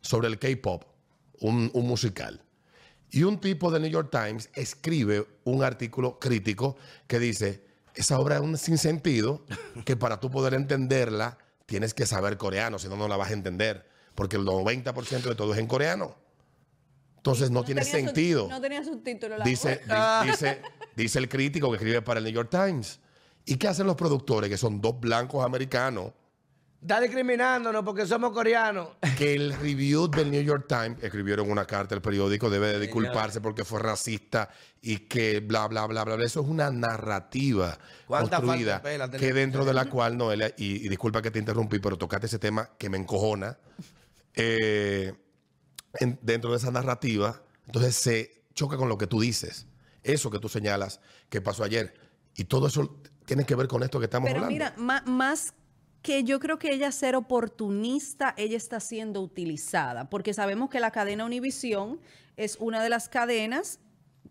[0.00, 0.84] sobre el K-pop,
[1.40, 2.44] un, un musical.
[3.10, 6.76] Y un tipo de New York Times escribe un artículo crítico
[7.08, 7.64] que dice,
[7.96, 9.44] esa obra es un sinsentido
[9.84, 13.34] que para tú poder entenderla tienes que saber coreano, si no, no la vas a
[13.34, 16.19] entender, porque el 90% de todo es en coreano.
[17.20, 18.48] Entonces no, tiene sentido.
[18.48, 20.62] no tenía subtítulo la Dice, di- dice,
[20.96, 22.98] dice el crítico que escribe para el New York Times.
[23.44, 26.12] ¿Y qué hacen los productores, que son dos blancos americanos,
[26.80, 28.88] Está discriminándonos porque somos coreanos.
[29.18, 33.42] que el review del New York Times escribieron una carta al periódico, debe de disculparse
[33.42, 34.48] porque fue racista
[34.80, 36.14] y que bla, bla, bla, bla.
[36.24, 40.88] Eso es una narrativa ¿Cuánta construida de que dentro de la cual, Noelia, y, y
[40.88, 43.58] disculpa que te interrumpí, pero tocaste ese tema que me encojona.
[44.34, 45.12] eh,
[45.98, 49.66] en- dentro de esa narrativa, entonces se choca con lo que tú dices.
[50.02, 51.94] Eso que tú señalas que pasó ayer.
[52.36, 54.52] Y todo eso tiene que ver con esto que estamos Pero hablando.
[54.52, 55.54] mira, ma- más
[56.02, 60.90] que yo creo que ella ser oportunista, ella está siendo utilizada, porque sabemos que la
[60.90, 62.00] cadena Univisión
[62.36, 63.80] es una de las cadenas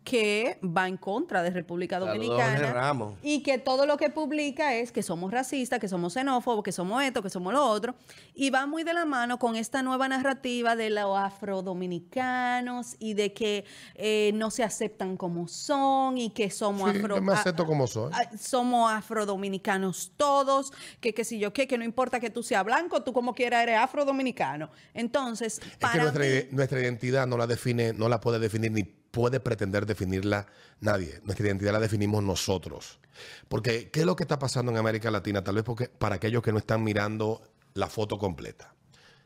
[0.03, 5.03] que va en contra de República Dominicana y que todo lo que publica es que
[5.03, 7.93] somos racistas, que somos xenófobos, que somos esto, que somos lo otro,
[8.33, 13.33] y va muy de la mano con esta nueva narrativa de los afrodominicanos y de
[13.33, 17.63] que eh, no se aceptan como son y que somos Sí, afro yo me acepto
[17.63, 18.11] a- como soy.
[18.13, 20.71] a- somos afrodominicanos todos,
[21.01, 23.61] que que si yo qué, que no importa que tú seas blanco, tú como quiera
[23.63, 24.69] eres afrodominicano.
[24.93, 28.71] Entonces, Es que para nuestra, mí- nuestra identidad no la define, no la puede definir
[28.71, 30.47] ni puede pretender definirla
[30.79, 31.19] nadie.
[31.23, 32.99] Nuestra identidad la definimos nosotros.
[33.47, 35.43] Porque, ¿qué es lo que está pasando en América Latina?
[35.43, 37.41] Tal vez porque para aquellos que no están mirando
[37.73, 38.73] la foto completa.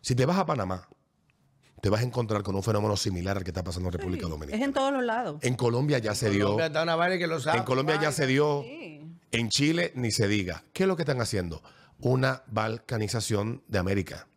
[0.02, 0.88] Si te vas a Panamá,
[1.82, 4.30] te vas a encontrar con un fenómeno similar al que está pasando en República es
[4.30, 4.63] Dominicana.
[4.63, 5.38] en todos los lados.
[5.41, 6.46] En Colombia ya se dio.
[6.46, 7.58] Colombia está una vaina que lo sabe.
[7.58, 8.63] En Colombia ya se dio.
[8.63, 9.02] Sí.
[9.32, 10.63] En Chile ni se diga.
[10.72, 11.62] ¿Qué es lo que están haciendo?
[12.00, 14.28] Una balcanización de América.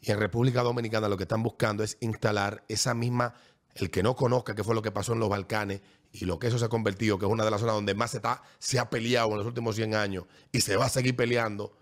[0.00, 3.34] Y en República Dominicana lo que están buscando es instalar esa misma,
[3.80, 5.80] el que no conozca qué fue lo que pasó en los Balcanes
[6.12, 8.10] y lo que eso se ha convertido, que es una de las zonas donde más
[8.12, 11.14] se, está, se ha peleado en los últimos 100 años y se va a seguir
[11.16, 11.76] peleando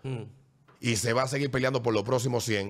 [0.79, 2.69] y se va a seguir peleando por los próximos 100.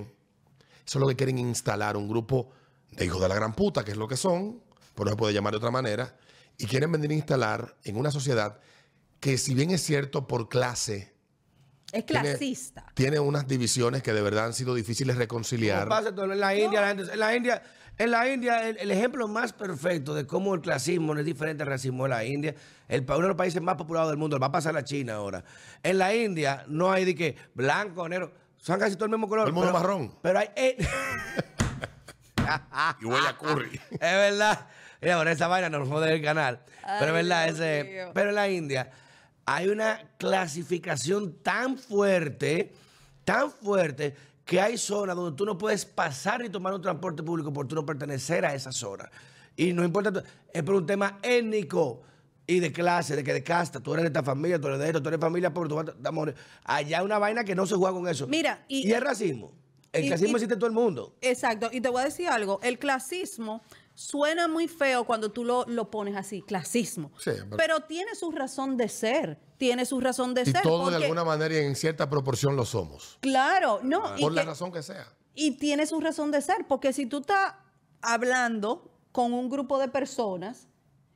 [0.86, 2.50] Eso es lo que quieren instalar, un grupo
[2.92, 4.62] de hijos de la gran puta, que es lo que son,
[4.96, 6.18] pero no se puede llamar de otra manera,
[6.58, 8.60] y quieren venir a instalar en una sociedad
[9.20, 11.13] que si bien es cierto por clase,
[11.92, 12.86] Es tiene- clasista.
[12.96, 15.88] Tiene, unas divisiones que de verdad han sido difíciles de reconciliar.
[15.88, 17.62] Pasa todo en la India, la gente- en la India,
[18.00, 21.64] en la India, el, el ejemplo más perfecto de cómo el clasismo no es diferente
[21.64, 22.56] al racismo en la India,
[22.88, 25.44] el uno de los países más populados del mundo, va a pasar a China ahora.
[25.84, 29.48] En la India no hay de que blanco, negro, son casi todo el mismo color.
[29.48, 30.16] El mundo pero- marrón.
[30.22, 30.50] Pero hay.
[30.56, 30.78] eh,
[33.02, 33.80] Y huele a curry.
[33.92, 34.68] es verdad.
[35.02, 36.62] Mira, por esa vaina nos jode el canal.
[37.00, 38.08] pero es verdad, ese.
[38.14, 38.92] Pero en la India
[39.46, 42.74] hay una clasificación tan fuerte,
[43.24, 44.16] tan fuerte,
[44.50, 47.76] que hay zonas donde tú no puedes pasar ni tomar un transporte público por tú
[47.76, 49.08] no pertenecer a esa zona.
[49.56, 52.02] Y no importa, es por un tema étnico
[52.48, 54.88] y de clase, de que de casta, tú eres de esta familia, tú eres de
[54.88, 56.34] esto, tú eres familia pobre, tú vas a- de amor.
[56.64, 58.26] Allá hay una vaina que no se juega con eso.
[58.26, 59.52] Mira, y- y, el racismo.
[59.94, 61.16] El y- clasismo y- existe en todo el mundo.
[61.22, 63.62] Exacto, y te voy a decir algo, el clasismo
[63.94, 67.12] suena muy feo cuando tú lo, lo pones así, clasismo.
[67.20, 69.38] Sí, pero- pero, tiene su razón de ser.
[69.60, 70.62] Tiene su razón de Y ser.
[70.63, 73.19] todos de porque- alguna manera y en cierta proporción lo somos.
[73.22, 74.17] Claro, no.
[74.17, 75.06] y Por la razón que sea.
[75.36, 77.54] y tiene su razón de ser, porque si tú estás
[78.02, 80.67] hablando con un grupo de personas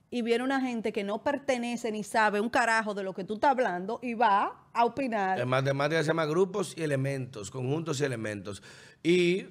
[0.10, 3.36] y viene una gente que no pertenece ni sabe un carajo de lo que tú
[3.36, 5.40] estás hablando y va a opinar.
[5.40, 8.62] En matemáticas se llama grupos y elementos, conjuntos y elementos.
[9.02, 9.46] Y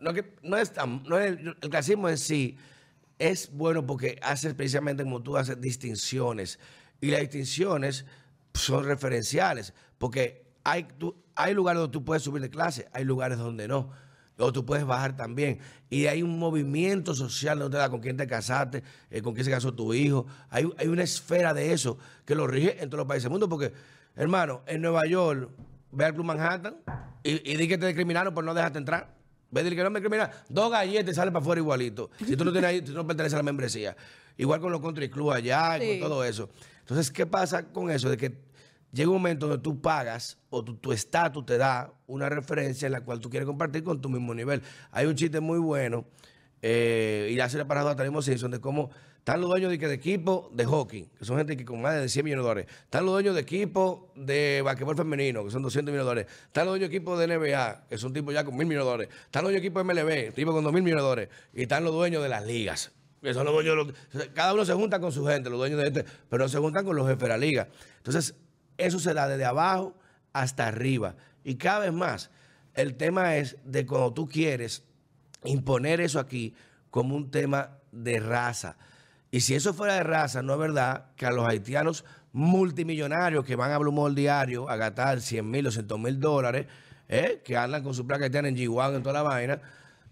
[0.00, 2.56] no, que, no es tan, no es- el clasismo en sí
[3.18, 6.58] es bueno porque hace precisamente como tú haces distinciones.
[7.00, 8.06] Y las distinciones
[8.58, 13.38] son referenciales, porque hay, tú- hay lugares donde tú puedes subir de clase, hay lugares
[13.38, 13.90] donde no.
[14.40, 15.58] O tú puedes bajar también.
[15.90, 19.44] Y hay un movimiento social, no te da con quién te casaste, eh, con quién
[19.44, 20.26] se casó tu hijo.
[20.48, 23.48] Hay, hay una esfera de eso que lo rige en todos los países del mundo.
[23.48, 23.72] Porque,
[24.14, 25.50] hermano, en Nueva York,
[25.90, 26.76] ve al Club Manhattan
[27.24, 29.12] y, y di que te discriminaron por no dejarte entrar.
[29.50, 30.32] Ve, di que no me discriminaron.
[30.48, 32.10] Dos galletas y sale para afuera igualito.
[32.24, 33.96] Si tú no tienes ahí, tú no perteneces a la membresía.
[34.36, 36.00] Igual con los country club allá y Sí.
[36.00, 36.48] con todo eso.
[36.80, 38.08] Entonces, ¿qué pasa con eso?
[38.08, 38.38] De que
[38.92, 42.92] llega un momento donde tú pagas o tu tu estatus te da una referencia en
[42.92, 44.62] la cual tú quieres compartir con tu mismo nivel.
[44.90, 46.04] Hay un chiste muy bueno,
[46.62, 49.70] eh, y ya se le ha parado a Tarimo Simpson, de cómo están los dueños
[49.70, 52.48] de, de equipo de hockey, que son gente que con más de 100 millones de
[52.48, 52.70] dólares.
[52.84, 56.26] Están los dueños de equipo de basquetbol femenino, que son 200 millones de dólares.
[56.46, 58.90] Están los dueños de equipo de NBA, que son tipos ya con mil millones de
[58.90, 59.14] dólares.
[59.26, 59.84] Están los dueños de equipo de
[60.28, 61.28] MLB, tipos con dos mil millones de dólares.
[61.52, 62.90] Y están los dueños de las ligas.
[63.22, 65.88] Que son los dueños los- cada uno se junta con su gente, los dueños de
[65.88, 67.68] este, pero no se juntan con los jefes de la liga.
[67.98, 68.34] Entonces,
[68.78, 69.94] eso se da desde abajo
[70.32, 71.16] hasta arriba.
[71.44, 72.30] Y cada vez más,
[72.74, 74.84] el tema es de cuando tú quieres
[75.44, 76.54] imponer eso aquí
[76.90, 78.76] como un tema de raza.
[79.30, 83.56] Y si eso fuera de raza, no es verdad que a los haitianos multimillonarios que
[83.56, 86.66] van a Blumol diario a gastar 100 mil o 100 mil dólares,
[87.08, 87.42] ¿eh?
[87.44, 89.60] que andan con su placa haitiana en G1 en toda la vaina,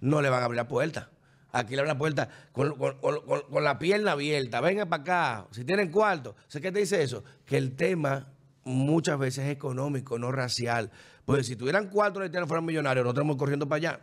[0.01, 1.11] no le van a abrir la puerta.
[1.53, 4.61] Aquí le abren la puerta con la pierna abierta.
[4.61, 5.47] Venga para acá.
[5.53, 6.37] Si tienen cuarto.
[6.49, 7.25] ¿Sé qué te dice eso?
[7.47, 8.27] Que el tema
[8.67, 10.91] muchas veces es económico, no racial.
[11.25, 14.01] Pues si tuvieran cuatro haitianos fueran millonarios, nosotros estamos corriendo para allá.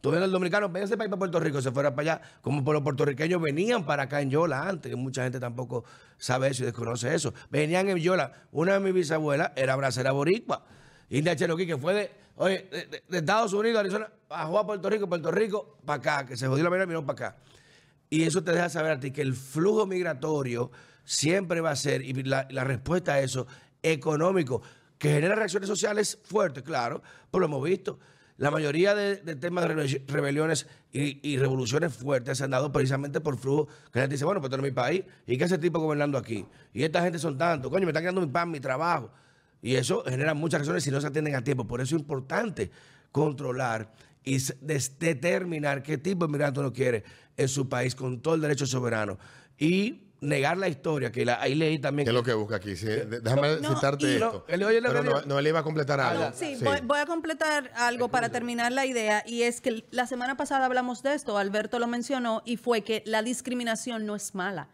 [0.00, 2.82] Tú ves el dominicano, véngase para para Puerto Rico, se fuera para allá, como los
[2.82, 5.84] puertorriqueños venían para acá en Yola antes, que mucha gente tampoco
[6.16, 7.34] sabe eso y desconoce eso.
[7.50, 10.64] Venían en Yola, una de mis bisabuelas era bracera boricua,
[11.10, 15.78] India Cherokee, que fue de, de, Estados Unidos, Arizona, bajó a Puerto Rico, Puerto Rico,
[15.84, 17.38] para acá, que se jodió la vida y vino para acá.
[18.08, 20.70] Y eso te deja saber a ti que el flujo migratorio
[21.04, 23.46] siempre va a ser, y la, la respuesta a eso,
[23.92, 24.62] económico,
[24.98, 27.98] que genera reacciones sociales fuertes, claro, pues lo hemos visto.
[28.38, 33.38] La mayoría de, temas de rebe- rebeliones y, revoluciones fuertes se han dado precisamente por
[33.38, 33.66] flujo.
[33.90, 35.04] Que la gente dice, bueno, pues esto no es mi país.
[35.26, 36.44] ¿Y qué hace tipo gobernando aquí?
[36.74, 37.70] Y esta gente son tantos.
[37.70, 39.10] Coño, me están quedando mi pan, mi trabajo.
[39.62, 41.66] Y eso genera muchas razones si no se atienden a tiempo.
[41.66, 42.70] Por eso es importante
[43.10, 43.90] controlar
[44.22, 47.04] y determinar qué tipo de migrante uno quiere
[47.38, 49.18] en su país con todo el derecho soberano.
[49.58, 52.04] Y negar la historia, que la- ahí leí también.
[52.06, 52.76] ¿Qué es lo que busca aquí?
[52.76, 54.44] Sí, déjame No, citarte y- esto.
[54.48, 56.30] No, él- Pero no, no, iba a completar algo.
[56.34, 60.36] Sí, Voy, voy a completar algo para terminar la idea y es que la semana
[60.36, 64.68] pasada hablamos de esto, Alberto lo mencionó y fue que la discriminación no es mala.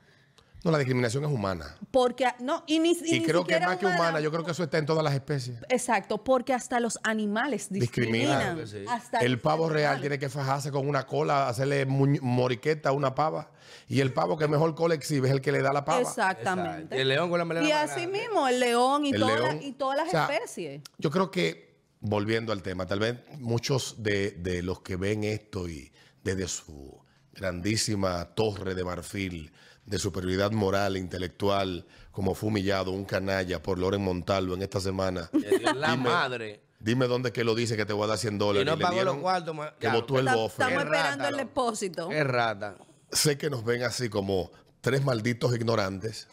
[0.65, 1.77] No, la discriminación es humana.
[1.91, 4.53] Porque no y ni Y, ni creo que siquiera más que humana, yo creo que
[4.53, 5.59] eso está en todas las especies.
[5.69, 8.57] Exacto, porque hasta los animales Discriminan.
[8.57, 8.67] discriminan.
[8.69, 8.85] Sí.
[8.89, 13.51] Hasta El pavo real tiene que fajarse con una cola, hacerle moriqueta a una pava.
[13.89, 16.01] Y el pavo que mejor cola exhibe es el que le da la pava.
[16.01, 16.97] Exactamente.
[16.97, 18.19] Y el león con la melena Y así grande.
[18.21, 20.83] mismo, el león y, El toda la- y todas las O sea, especies.
[20.99, 25.69] Yo creo que, volviendo al tema, tal vez muchos de, de los que ven esto
[25.69, 27.01] y desde su
[27.33, 29.53] grandísima torre de marfil
[29.85, 34.81] de superioridad moral e intelectual, como fue humillado un canalla por Loren Montalvo en esta
[34.81, 35.29] semana.
[35.75, 36.63] La Dime- madre.
[36.79, 38.67] Dime dónde que lo dice que te voy a dar 100 dólares.
[38.67, 39.93] Y no pagó los cuartos, Que ya.
[39.95, 40.63] votó el Está- bofe.
[40.63, 42.09] Estamos esperando el depósito.
[42.09, 42.77] Qué rata.
[43.11, 46.29] Sé que nos ven así como tres malditos ignorantes,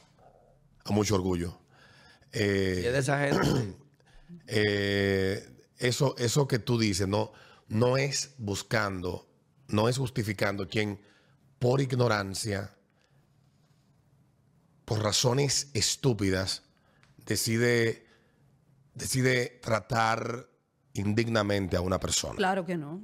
[0.85, 1.59] a mucho orgullo.
[2.31, 3.75] Eh, Y es de esa gente.
[4.47, 7.31] eh, eso, eso que tú dices no,
[7.67, 9.27] no es buscando,
[9.67, 10.99] no es justificando quien
[11.59, 12.73] por ignorancia,
[14.89, 16.63] por razones estúpidas,
[17.23, 18.07] decide,
[18.95, 20.49] decide tratar
[20.93, 22.33] indignamente a una persona.
[22.35, 23.03] Claro que no.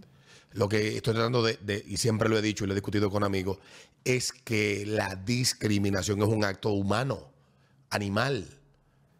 [0.53, 3.11] Lo que estoy tratando de, de- y siempre lo he dicho y lo he discutido
[3.11, 3.59] con amigos,
[4.03, 7.31] es que la discriminación es un acto humano,
[7.91, 8.47] animal.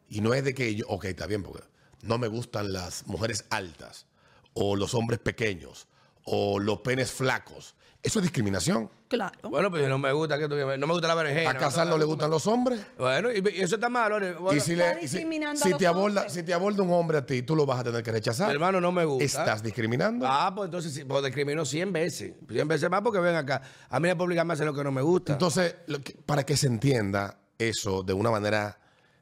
[0.10, 1.64] Y no es de que yo, ok, está bien, porque
[2.02, 4.08] no me gustan las mujeres altas,
[4.54, 5.88] o los hombres pequeños,
[6.26, 7.76] o los penes flacos.
[8.04, 8.88] Eso es discriminación.
[9.08, 9.50] Claro.
[9.50, 11.50] Bueno, pues no me gusta que tú, no me gusta la berenjena.
[11.50, 12.80] A Casar no le gustan los hombres.
[13.00, 14.20] Bueno, y, y eso está malo.
[14.40, 16.34] Bueno, y si, está le, y si- te aborda, hombres.
[16.34, 18.52] si te aborda un hombre a ti, tú lo vas a tener que rechazar.
[18.52, 19.24] hermano, no me gusta.
[19.26, 20.28] Estás discriminando.
[20.30, 22.34] Ah, pues entonces sí, pues discrimino 100 veces.
[22.48, 23.64] 100 veces más porque ven acá.
[23.90, 25.34] A mí me puede obligarme a hacer lo que no me gusta.
[25.34, 28.78] Entonces, lo que- para que se entienda eso de una manera,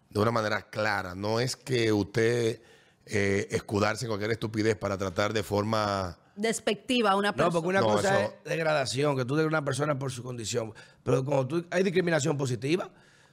[0.09, 2.61] de una manera clara, no es que usted
[3.05, 7.51] eh, escudarse en cualquier estupidez para tratar de forma Despectiva a una no, persona.
[7.53, 10.73] porque una No, cosa eso- es degradación, que tú de una persona por su condición.
[11.03, 12.89] Pero cuando tú, hay discriminación positiva,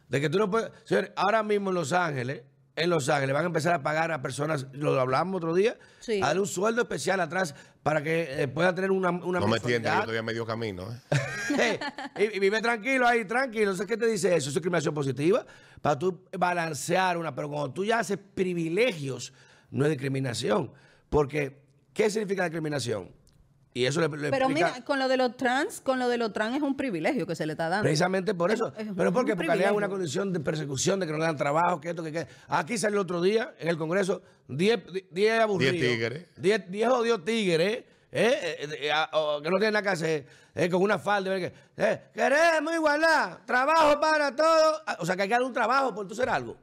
[0.09, 0.71] de que tú no puedes.
[0.85, 2.43] Señores, ahora mismo en Los Ángeles,
[2.77, 6.21] en Los Ángeles van a empezar a pagar a personas, lo hablamos otro día, Sí.
[6.23, 9.57] a darle un sueldo especial atrás para que eh, puedan tener una, una no me
[9.57, 10.01] entiendes, yo mensualidad.
[10.01, 10.85] estoy a medio camino.
[10.93, 11.01] ¿eh?
[12.17, 13.73] Y, y vive tranquilo ahí, tranquilo.
[13.75, 14.37] ¿Sabes qué te dice eso?
[14.37, 15.45] Eso es discriminación positiva.
[15.83, 17.35] Para tú balancear una.
[17.35, 19.33] Pero cuando tú ya haces privilegios,
[19.71, 20.73] no es discriminación.
[21.09, 21.61] Porque,
[22.03, 23.11] ¿qué significa discriminación?
[23.73, 26.19] Y eso le, le Pero explica mira, con lo de los trans, con lo de
[26.19, 27.85] los trans es un privilegio que se le está dando.
[27.85, 28.73] precisamente por eso.
[28.77, 29.37] Es- es ¿Pero por un qué?
[29.37, 29.77] Porque le dan privilegio.
[29.77, 32.27] una condición de persecución, de que no le dan trabajo, que esto, que, que.
[32.49, 34.81] Aquí salió el otro día, en el Congreso, 10
[35.13, 35.75] 10 aburridos.
[35.75, 36.27] Diez tigres.
[36.37, 37.85] 10 10 jodidos tigres.
[38.11, 41.53] eh, eh, eh, oh, que no tienen nada que hacer, eh, con una falda, eh,
[41.77, 44.83] eh, queremos igualdad, trabajo para todos.
[44.85, 46.57] Ah, O sea, que hay que dar un trabajo por tú ser algo.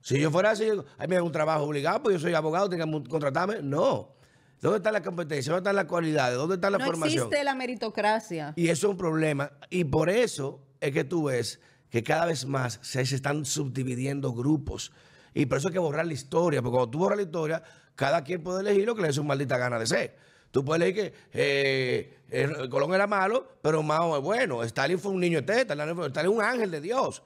[0.00, 2.70] Si yo fuera así, yo, ay, me da un trabajo obligado, pues yo soy abogado,
[2.70, 3.60] tengan que contratarme.
[3.60, 4.15] No.
[4.60, 5.52] ¿Dónde está la competencia?
[5.52, 6.36] ¿Dónde están las cualidades?
[6.38, 7.24] ¿Dónde está la no formación?
[7.26, 8.52] existe la meritocracia.
[8.56, 9.50] Y eso es un problema.
[9.70, 14.92] Y por eso es que tú ves que cada vez más se, están subdividiendo grupos.
[15.34, 16.62] Y por eso hay que borrar la historia.
[16.62, 17.62] Porque cuando tú borras la historia,
[17.94, 20.16] cada quien puede elegir lo que le dé su maldita gana de ser.
[20.50, 24.62] Tú puedes elegir que eh, eh, Colón era malo, pero Mao es bueno.
[24.62, 25.74] Stalin fue un niño de teta.
[25.74, 27.22] Stalin es un ángel de Dios.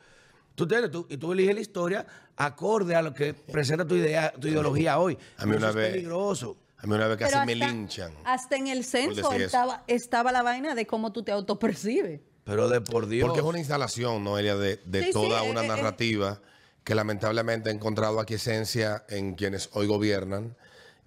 [0.57, 4.33] Tú entiendes, tú, y tú eliges la historia acorde a lo que presenta tu idea,
[4.33, 5.17] tu ideología hoy.
[5.39, 6.57] A mí Eso una es vez- peligroso.
[6.83, 8.13] A mí una vez casi Pero me hasta- linchan.
[8.25, 12.21] Hasta en el censo estaba, estaba la vaina de cómo tú te autopercibes.
[12.45, 13.27] Pero de por Dios.
[13.29, 16.41] Porque es una instalación, Noelia, de, de Sí, toda sí, una eh, eh, narrativa
[16.85, 20.57] que lamentablemente ha encontrado aquiescencia en quienes hoy gobiernan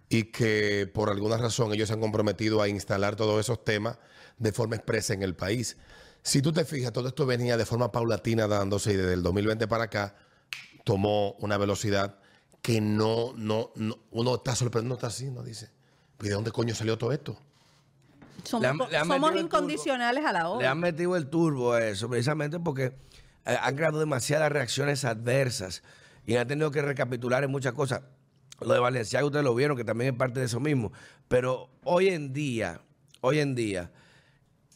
[0.10, 3.98] y que por alguna razón ellos se han comprometido a instalar todos esos temas
[4.38, 5.76] de forma expresa en el país.
[6.22, 9.68] Si tú te fijas, todo esto venía de forma paulatina dándose y desde el 2020
[9.68, 10.16] para acá
[10.84, 12.20] tomó una velocidad
[12.63, 15.69] que no, no, no uno está sorprendido, no está así, no dice.
[16.21, 17.38] ¿Y de dónde coño salió todo esto?
[18.45, 20.71] Somos, Le han- le han somos metido el incondicionales a la Le obra.
[20.71, 22.86] han metido el turbo a eso, precisamente porque
[23.45, 25.84] eh, han creado demasiadas reacciones adversas
[26.26, 28.02] y han tenido que recapitular en muchas cosas.
[28.62, 30.93] Lo de Valenciaga ustedes lo vieron, que también es parte de eso mismo.
[31.28, 32.80] Pero hoy en día,
[33.19, 33.91] hoy en día,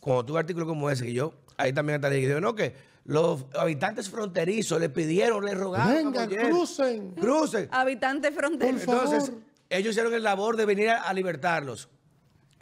[0.02, 2.76] cuando tuve artículos como ese, que yo, ahí también hasta dije, digo, no, que
[3.08, 6.12] los habitantes fronterizos le pidieron, le rogaron.
[6.12, 7.12] Vengan, oye, crucen.
[7.16, 7.68] Crucen.
[7.72, 8.86] Habitante fronterizo.
[8.86, 9.14] Por favor.
[9.16, 9.34] Entonces,
[9.70, 11.90] ellos hicieron el labor de venir a, a libertarlos.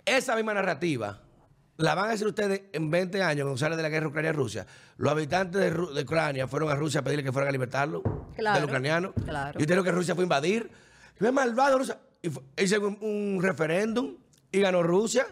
[0.06, 1.22] Esa misma narrativa
[1.78, 4.66] la van a hacer ustedes en 20 años, cuando sale de la guerra Ucrania-Rusia.
[4.98, 8.02] Los habitantes de, Ucrania fueron a Rusia a pedirle que fueran a libertarlo
[8.38, 9.14] Claro, del ucraniano.
[9.14, 9.60] claro.
[9.60, 10.70] Y usted lo que Rusia fue a invadir.
[11.20, 12.00] ¡Qué malvado Rusia!
[12.22, 14.16] Y fue- hicieron un, un referéndum
[14.52, 15.26] y ganó Rusia.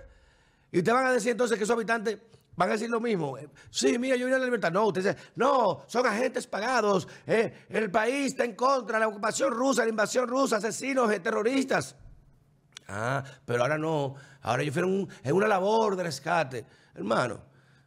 [0.71, 2.17] Y ustedes van a decir entonces que esos habitantes
[2.55, 3.37] van a decir lo mismo.
[3.69, 4.71] Sí, mira, yo vine a la libertad.
[4.71, 7.07] No, ustedes dicen, no, son agentes pagados.
[7.25, 11.19] eh, el país está en contra de la ocupación rusa, la invasión rusa, asesinos, eh,
[11.19, 11.95] terroristas.
[12.87, 14.15] Ah, pero ahora no.
[14.41, 16.65] Ahora ellos fueron en una labor de rescate.
[16.93, 17.39] Hermano,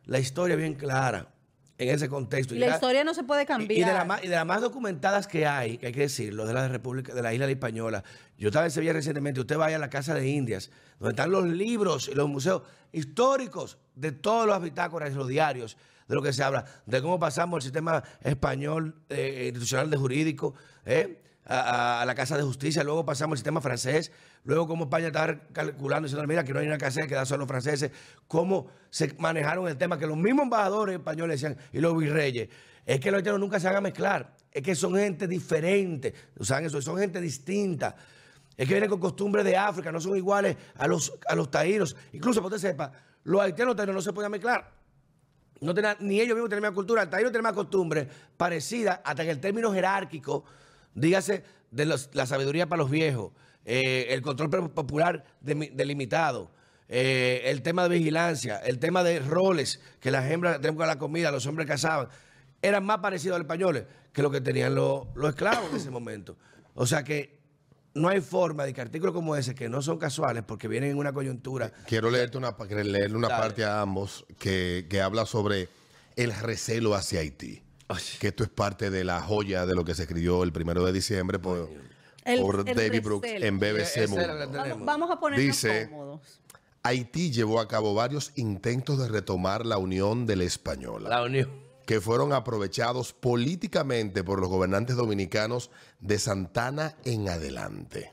[0.06, 1.35] la historia es bien clara
[1.78, 2.54] en ese contexto.
[2.54, 3.88] Y la historia no se puede y- Y, cambiar.
[3.88, 6.54] de las más, y de las más documentadas que hay, que hay que decirlo, de
[6.54, 8.02] la República, de la isla de Española.
[8.38, 11.44] Yo estaba en Sevilla recientemente, usted vaya a la Casa de Indias, donde están los
[11.44, 12.62] libros y los museos
[12.92, 15.76] históricos de todos los bitácoras y los diarios,
[16.08, 20.54] de lo que se habla, de cómo pasamos el sistema español eh, institucional de jurídico,
[20.84, 24.10] eh, a, la Casa de Justicia, luego pasamos al sistema francés,
[24.44, 27.40] luego cómo España estaba calculando, diciendo, mira, que no hay que hacer, que da solo
[27.40, 27.90] los franceses,
[28.26, 32.48] cómo se manejaron el tema, que los mismos embajadores españoles decían, y los virreyes,
[32.84, 36.66] es que los haitianos nunca se van a mezclar, es que son gente diferente, ¿saben
[36.66, 36.80] eso?
[36.80, 37.94] Son gente distinta.
[38.56, 41.94] Es que vienen con costumbres de África, no son iguales a los, a los taínos.
[42.12, 42.90] Incluso, para usted sepa,
[43.24, 44.72] los haitianos no se podían mezclar.
[45.60, 47.02] No tenían- ni ellos mismos tenían cultura.
[47.02, 50.44] El taíno tenía más costumbre parecida hasta que el término jerárquico,
[50.96, 53.32] dígase, de los- la sabiduría para los viejos,
[53.64, 56.50] eh, el control popular delimitado,
[56.88, 60.98] eh, el tema de vigilancia, el tema de roles, que las hembras tenían con la
[60.98, 62.08] comida, los hombres cazaban,
[62.62, 65.90] eran más parecidos a los españoles que lo que tenían los, los esclavos en ese
[65.90, 66.36] momento.
[66.74, 67.36] O sea que
[67.94, 70.98] no hay forma de que artículos como ese, que no son casuales porque vienen en
[70.98, 73.42] una coyuntura, Quiero leerte una, leerle una Dale.
[73.42, 75.68] parte a ambos que, que habla sobre
[76.14, 77.62] el recelo hacia Haití.
[77.88, 78.02] Ay.
[78.20, 80.92] Que esto es parte de la joya de lo que se escribió el primero de
[80.92, 81.70] diciembre por,
[82.24, 84.26] El- por el David Brooks en BBC Mundo.
[84.52, 86.40] Vamos, vamos a ponernos Dice- cómodos.
[86.82, 91.50] Haití llevó a cabo varios intentos de retomar la Unión de la Española, La unión.
[91.84, 95.70] que fueron aprovechados políticamente por los gobernantes dominicanos
[96.00, 98.12] de Santana en adelante.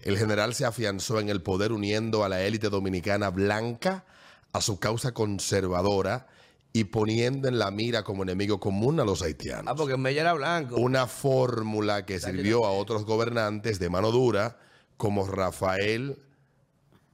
[0.00, 4.04] El general se afianzó en el poder uniendo a la élite dominicana blanca
[4.52, 6.26] a su causa conservadora
[6.72, 9.66] y poniendo en la mira como enemigo común a los haitianos.
[9.68, 10.76] Ah, porque Mella era blanco.
[10.76, 14.58] Una fórmula que sirvió a otros gobernantes de mano dura,
[14.96, 16.16] como Rafael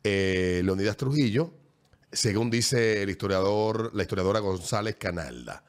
[0.04, 1.52] eh, Leonidas Trujillo,
[2.12, 5.64] según dice el historiador, la historiadora González Canalda.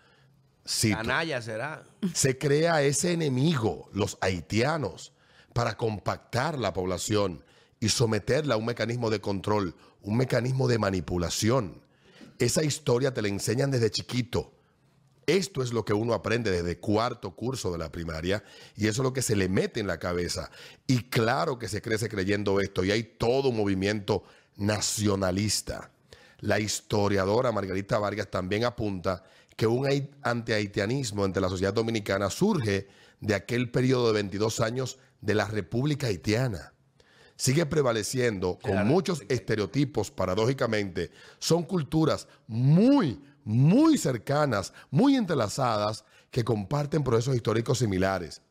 [0.68, 1.84] Cito, Canalla será.
[2.14, 5.14] se crea ese enemigo, los haitianos,
[5.54, 7.44] para compactar la población
[7.80, 11.82] y someterla a un mecanismo de control, un mecanismo de manipulación.
[12.40, 14.54] Esa historia te la enseñan desde chiquito.
[15.28, 18.44] Esto es lo que uno aprende desde cuarto curso de la primaria
[18.76, 20.50] y eso es lo que se le mete en la cabeza.
[20.88, 24.24] Y claro que se crece creyendo esto y hay todo un movimiento
[24.56, 25.92] nacionalista.
[26.40, 29.24] La historiadora Margarita Vargas también apunta
[29.56, 32.88] que un hai- antihaitianismo entre la sociedad dominicana surge
[33.20, 36.74] de aquel periodo de 22 años de la República Haitiana
[37.40, 38.86] sigue prevaleciendo con Claro.
[38.86, 41.10] muchos estereotipos, paradójicamente,
[41.40, 48.42] son culturas muy, muy cercanas, muy entrelazadas, que comparten procesos históricos similares.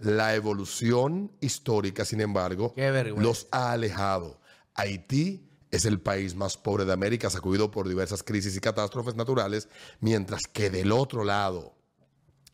[0.00, 2.74] La evolución histórica, sin embargo,
[3.16, 4.40] los ha alejado.
[4.74, 9.68] Haití es el país más pobre de América, sacudido por diversas crisis y catástrofes naturales,
[10.00, 11.76] mientras que del otro lado,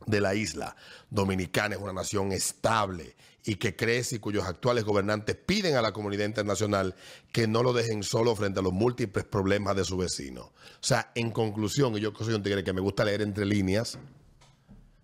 [0.06, 0.76] de la isla
[1.10, 3.16] dominicana es una nación estable
[3.48, 6.94] y que crece y cuyos actuales gobernantes piden a la comunidad internacional
[7.32, 10.42] que no lo dejen solo frente a los múltiples problemas de su vecino.
[10.42, 13.98] O sea, en conclusión, y yo soy un tigre que me gusta leer entre líneas,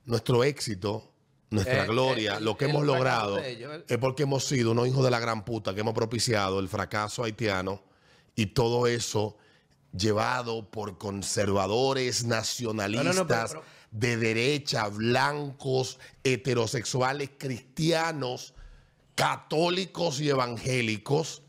[0.04, 1.10] nuestro éxito,
[1.48, 5.02] nuestra Eh, gloria, eh, lo que hemos logrado ellos, es porque hemos sido unos hijos
[5.02, 7.82] de la gran puta que hemos propiciado el fracaso haitiano
[8.36, 9.38] y todo eso
[9.96, 13.62] llevado por conservadores nacionalistas pero-
[13.94, 18.54] de derecha, blancos, heterosexuales, cristianos,
[19.14, 21.42] católicos y evangélicos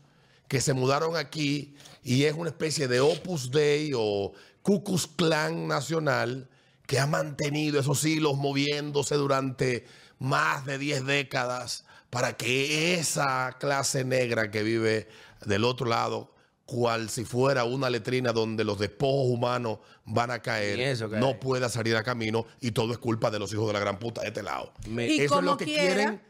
[0.46, 1.74] que se mudaron aquí
[2.04, 4.32] y es una especie de Opus Dei o
[4.62, 6.48] Ku Klux Klan nacional
[6.86, 9.84] que ha mantenido esos hilos moviéndose durante
[10.20, 15.08] más de 10 décadas para que esa clase negra que vive
[15.44, 16.32] del otro lado,
[16.66, 21.68] cual si fuera una letrina donde los despojos humanos van a caer, eso no pueda
[21.68, 24.28] salir a camino y todo es culpa de los hijos de la gran puta de
[24.28, 24.72] este lado.
[24.88, 26.20] Me- Y Eso es lo que quiera- quieren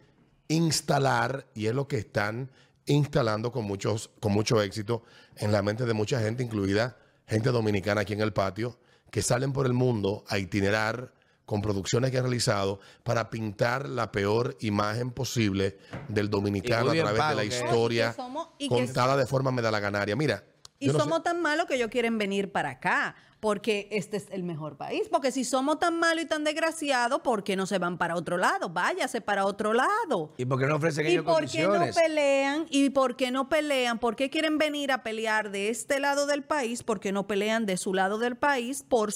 [0.48, 2.50] instalar y es lo que están
[2.86, 5.02] instalando con, muchos, con mucho éxito
[5.36, 8.78] en la mente de mucha gente, incluida gente dominicana aquí en el patio,
[9.10, 11.12] que salen por el mundo a itinerar
[11.46, 15.78] con producciones que han realizado para pintar la peor imagen posible
[16.08, 19.52] del dominicano a través de la historia Y que somos- y que contada de forma
[19.52, 20.16] medalaganaria.
[20.16, 20.44] Mira,
[20.78, 24.42] Y sé- somos tan malos que ellos quieren venir para acá, porque este es el
[24.42, 25.08] mejor país.
[25.10, 28.36] Porque si somos tan malos y tan desgraciados, ¿por qué no se van para otro
[28.36, 28.68] lado?
[28.68, 30.34] Váyase para otro lado.
[30.36, 32.66] ¿Y por qué no ofrecen ¿Y ellos por qué no pelean?
[32.70, 33.98] ¿Y por qué no pelean?
[34.00, 36.82] ¿Por qué quieren venir a pelear de este lado del país?
[36.82, 39.12] ¿Por qué no pelean de su lado del país por,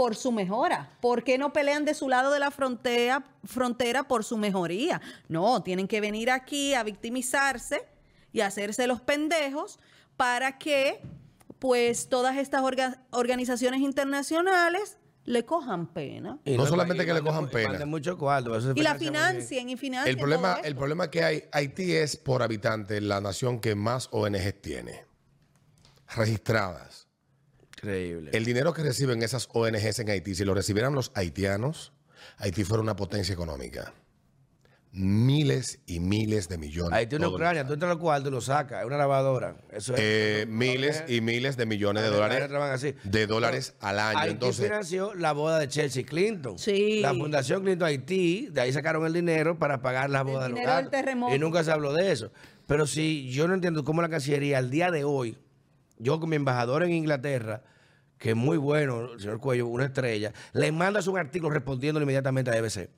[0.00, 0.96] por su mejora?
[1.02, 4.98] ¿Por qué no pelean de su lado de la frontera, frontera por su mejoría?
[5.28, 7.84] No, tienen que venir aquí a victimizarse
[8.32, 9.78] y hacerse los pendejos
[10.16, 11.02] para que
[11.58, 14.96] pues todas estas orga- organizaciones internacionales
[15.26, 16.38] le cojan pena.
[16.46, 17.84] Y No solamente y que le cojan pena.
[17.84, 18.56] mucho cuarto.
[18.56, 21.92] eso se Y la financien y financien El problema, todo el problema que hay, Haití
[21.94, 25.04] es por habitante la nación que más ONGs tiene
[26.16, 27.06] registradas.
[27.82, 28.30] Increíble.
[28.34, 31.92] El dinero que reciben esas ONGs en Haití, si lo recibieran los haitianos,
[32.36, 33.94] Haití fuera una potencia económica.
[34.92, 37.08] Miles y miles de millones.
[37.08, 38.80] Tiene todos Ucrania, tú entras al cuarto y lo sacas.
[38.80, 39.56] Es una lavadora.
[39.70, 40.00] Eso es.
[40.02, 42.94] Eh, miles y miles de millones de dólares así.
[43.04, 44.18] de dólares al año.
[44.18, 46.58] Haití Entonces, financió la boda de Chelsea Clinton.
[46.58, 47.00] Sí.
[47.02, 50.58] La Fundación Clinton Haití, de ahí sacaron el dinero para pagar las bodas de los
[50.58, 50.90] dinero del gatos.
[50.90, 51.34] terremoto.
[51.36, 52.32] Y nunca se habló de eso.
[52.66, 55.38] Pero si yo no entiendo cómo la Cancillería al día de hoy,
[55.98, 57.62] yo con mi embajador en Inglaterra,
[58.20, 62.50] que es muy bueno, el señor Cuello, una estrella, le mandas un artículo respondiendo inmediatamente
[62.50, 62.90] a BBC.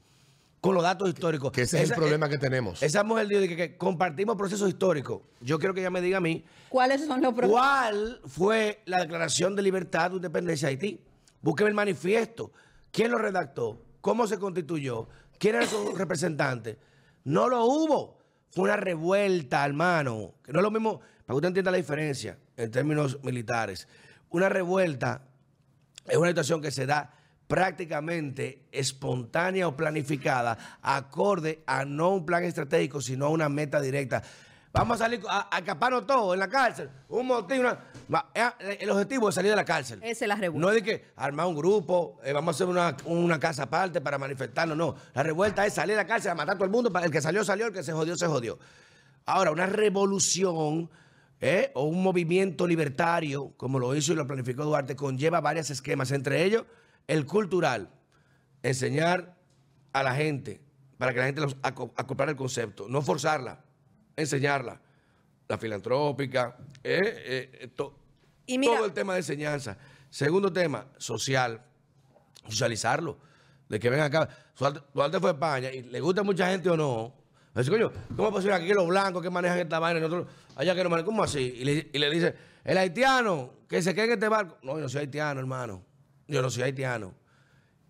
[0.60, 1.52] Con los datos históricos.
[1.52, 2.82] que ese es Esa- el problema eh, que tenemos.
[2.82, 5.22] Esa mujer dijo que, que compartimos procesos históricos.
[5.40, 7.60] Yo quiero que ella me diga a mí ¿Cuáles son los problemas?
[7.62, 11.00] ¿Cuál fue la declaración de libertad de independencia de Haití?
[11.40, 12.52] Búsqueme el manifiesto.
[12.90, 13.80] ¿Quién lo redactó?
[14.00, 15.06] ¿Cómo se constituyó?
[15.38, 16.78] ¿Quién era su representante?
[17.24, 18.18] No lo hubo.
[18.50, 20.34] Fue una revuelta, hermano.
[20.44, 23.86] Que no es lo mismo, para que usted entienda la diferencia en términos militares.
[24.32, 25.22] Una revuelta
[26.08, 27.10] es una situación que se da
[27.46, 34.22] prácticamente espontánea o planificada, acorde a no un plan estratégico, sino a una meta directa.
[34.72, 36.88] Vamos a salir a, a escaparnos todos en la cárcel.
[37.10, 37.78] Un motín, una-
[38.34, 40.00] eh, El objetivo es salir de la cárcel.
[40.02, 40.66] Esa es la revuelta.
[40.66, 44.00] No es de que armar un grupo, eh, vamos a hacer una, una casa aparte
[44.00, 44.76] para manifestarnos.
[44.76, 46.90] No, la revuelta es salir de la cárcel a matar a todo el mundo.
[47.00, 47.66] El que salió, salió.
[47.66, 48.58] El que se jodió, se jodió.
[49.26, 50.88] Ahora, una revolución
[51.44, 56.12] eh, o un movimiento libertario, como lo hizo y lo planificó Duarte, conlleva varios esquemas.
[56.12, 56.64] Entre ellos,
[57.08, 57.90] el cultural.
[58.62, 59.36] Enseñar
[59.92, 60.60] a la gente,
[60.98, 62.86] para que la gente los acoplar el concepto.
[62.88, 63.64] No forzarla,
[64.16, 64.80] enseñarla.
[65.48, 67.98] La filantrópica, eh, eh, to-
[68.46, 69.76] Y mira- todo el tema de enseñanza.
[70.10, 71.60] Segundo tema, social.
[72.48, 73.18] Socializarlo.
[73.68, 74.28] De que vengan acá.
[74.94, 77.14] Duarte fue a España y le gusta a mucha gente o no.
[77.54, 80.26] ¿Cómo es posible aquí los blancos que manejan esta vaina y nosotros
[80.56, 81.06] allá que no manejan?
[81.06, 81.40] ¿Cómo así?
[81.40, 82.34] Y le, dice,
[82.64, 84.56] el haitiano que se quede en este barco.
[84.62, 85.82] No, yo no soy haitiano, hermano.
[86.26, 87.14] Yo no soy haitiano.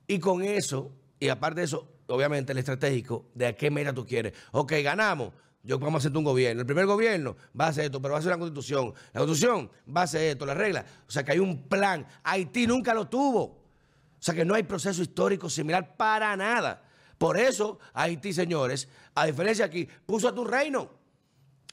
[0.07, 4.05] Y con eso, y aparte de eso, obviamente el estratégico de a qué meta tú
[4.05, 4.33] quieres.
[4.51, 5.33] Ok, ganamos.
[5.63, 6.63] Yo vamos a hacerte un gobierno.
[6.63, 8.93] El primer gobierno va a hacer esto, pero va a ser una constitución.
[9.13, 10.85] La constitución va a hacer esto, la regla.
[11.07, 12.05] O sea que hay un plan.
[12.25, 13.43] Haití nunca lo tuvo.
[13.43, 16.83] O sea que no hay proceso histórico similar para nada.
[17.23, 20.91] Por eso Haití, señores, a diferencia aquí, puso a tu reino.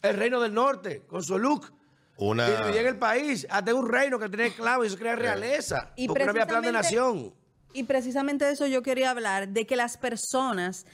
[0.03, 1.73] El reino del norte, con su look.
[2.17, 3.47] Una- Y dividían el país.
[3.49, 5.91] Hasta un reino que tenía esclavos y eso crea realeza.
[5.95, 7.33] Y porque no había plan de nación.
[7.73, 10.85] Y precisamente de eso yo quería hablar, de que las personas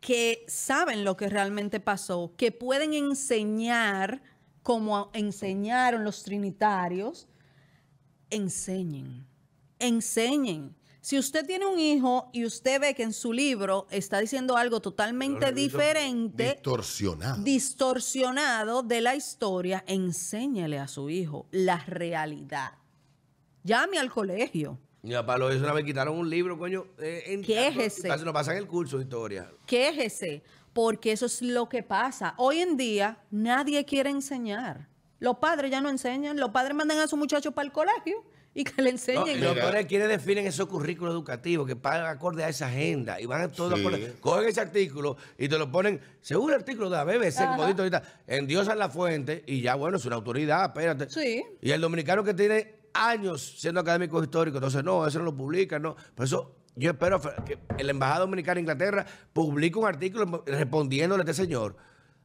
[0.00, 4.22] que saben lo que realmente pasó, que pueden enseñar
[4.62, 7.26] como enseñaron los trinitarios,
[8.30, 9.26] enseñen,
[9.80, 10.76] enseñen.
[11.06, 14.80] Si usted tiene un hijo y usted ve que en su libro está diciendo algo
[14.80, 17.44] totalmente diferente, Distorsionado.
[17.44, 22.72] distorsionado de la historia, enséñele a su hijo la realidad.
[23.62, 24.80] Llame al colegio.
[25.02, 26.86] Mi papá lo hizo una vez, quitaron un libro, coño.
[26.98, 28.08] eh, en- ¿Qué es ese?
[28.08, 29.48] Nos pasan el curso de historia.
[29.64, 30.42] Quéjese,
[30.72, 32.34] porque eso es lo que pasa.
[32.36, 34.88] Hoy en día nadie quiere enseñar.
[35.20, 38.24] Los padres ya no enseñan, los padres mandan a sus muchachos para el colegio
[38.58, 39.36] y que le No, enseñen.
[39.36, 43.26] y los padres quienes definen esos currículos educativos que pagan acorde a esa agenda y
[43.26, 43.82] van a todo Sí.
[43.82, 47.62] acorde- cogen ese artículo y te lo ponen según el artículo de la BBC, como
[47.62, 47.66] Ajá.
[47.66, 51.10] dicho ahorita, endiosan la fuente y ya, bueno, es una autoridad, espérate.
[51.10, 51.44] Sí.
[51.60, 55.82] Y el dominicano que tiene años siendo académico histórico, entonces no, eso no lo publican,
[55.82, 55.94] no.
[56.14, 59.04] Por eso yo espero que el embajada dominicana en Inglaterra
[59.34, 61.76] publique un artículo respondiéndole a este señor,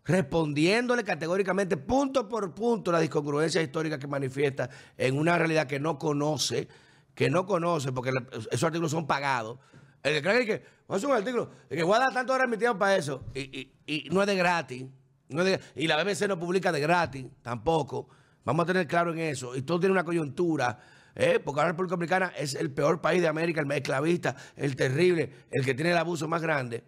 [0.03, 5.97] respondiéndole categóricamente, punto por punto, la discongruencia histórica que manifiesta en una realidad que no
[5.97, 6.67] conoce,
[7.15, 8.11] que no conoce, porque
[8.51, 9.59] esos artículos son pagados.
[10.03, 12.95] El que cree que hacer un artículo, el que voy a dar tanto tiempo para
[12.95, 14.85] eso, y, y- y no es de gratis,
[15.29, 18.09] no es de- y la BBC no publica de gratis, tampoco.
[18.43, 19.55] Vamos a tener claro en eso.
[19.55, 20.79] Y todo tiene una coyuntura,
[21.15, 21.39] ¿eh?
[21.39, 24.75] porque ahora la República Dominicana es el peor país de América, el más esclavista, el
[24.75, 26.83] terrible, el que tiene el abuso más grande.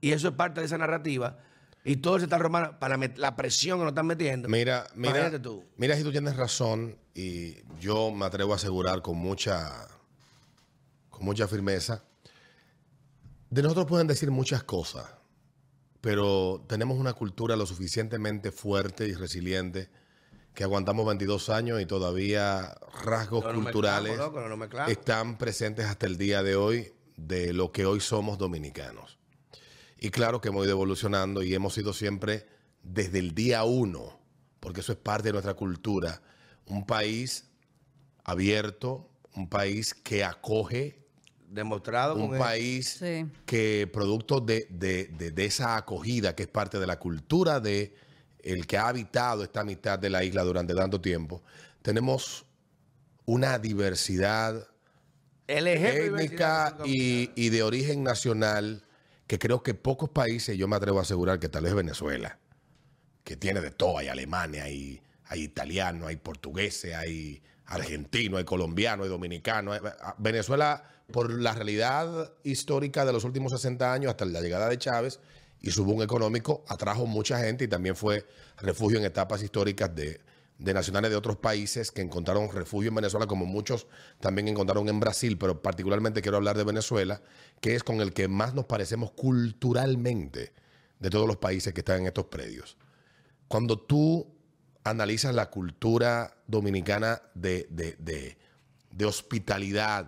[0.00, 1.36] Y eso es parte de esa narrativa.
[1.84, 4.48] Y todo se está romano para la presión que nos están metiendo.
[4.48, 5.64] Mira, mira, tú.
[5.76, 9.86] mira si tú tienes razón y yo me atrevo a asegurar con mucha,
[11.10, 12.02] con mucha firmeza.
[13.50, 15.06] De nosotros pueden decir muchas cosas,
[16.00, 19.90] pero tenemos una cultura lo suficientemente fuerte y resiliente
[20.54, 22.74] que aguantamos 22 años y todavía
[23.04, 27.84] rasgos No culturales loco, no están presentes hasta el día de hoy de lo que
[27.84, 29.18] hoy somos dominicanos.
[30.04, 32.46] Y claro que hemos ido evolucionando y hemos sido siempre
[32.82, 34.20] desde el día uno,
[34.60, 36.20] porque eso es parte de nuestra cultura,
[36.66, 37.46] un país
[38.22, 41.00] abierto, un país que acoge,
[41.48, 43.24] Demostrado un con país Sí.
[43.46, 47.94] que producto de, de- de- de esa acogida que es parte de la cultura de
[48.42, 51.42] el que ha habitado esta mitad de la isla durante tanto tiempo,
[51.80, 52.44] tenemos
[53.24, 54.68] una diversidad
[55.46, 58.82] el étnica diversidad y, y de origen nacional
[59.26, 62.38] que creo que pocos países, yo me atrevo a asegurar que tal vez Venezuela,
[63.24, 69.04] que tiene de todo, hay Alemania, hay, hay italiano, hay portugueses, hay argentino, hay colombiano,
[69.04, 69.72] hay dominicano.
[70.18, 75.20] Venezuela, por la realidad histórica de los últimos 60 años hasta la llegada de Chávez
[75.60, 78.26] y su boom económico, atrajo mucha gente y también fue
[78.58, 80.20] refugio en etapas históricas de,
[80.58, 83.86] de nacionales de otros países que encontraron refugio en Venezuela, como muchos
[84.20, 87.22] también encontraron en Brasil, pero particularmente quiero hablar de Venezuela,
[87.60, 90.52] que es con el que más nos parecemos culturalmente
[91.00, 92.76] de todos los países que están en estos predios.
[93.48, 94.32] Cuando tú
[94.84, 100.06] analizas la cultura dominicana de, de- de- hospitalidad,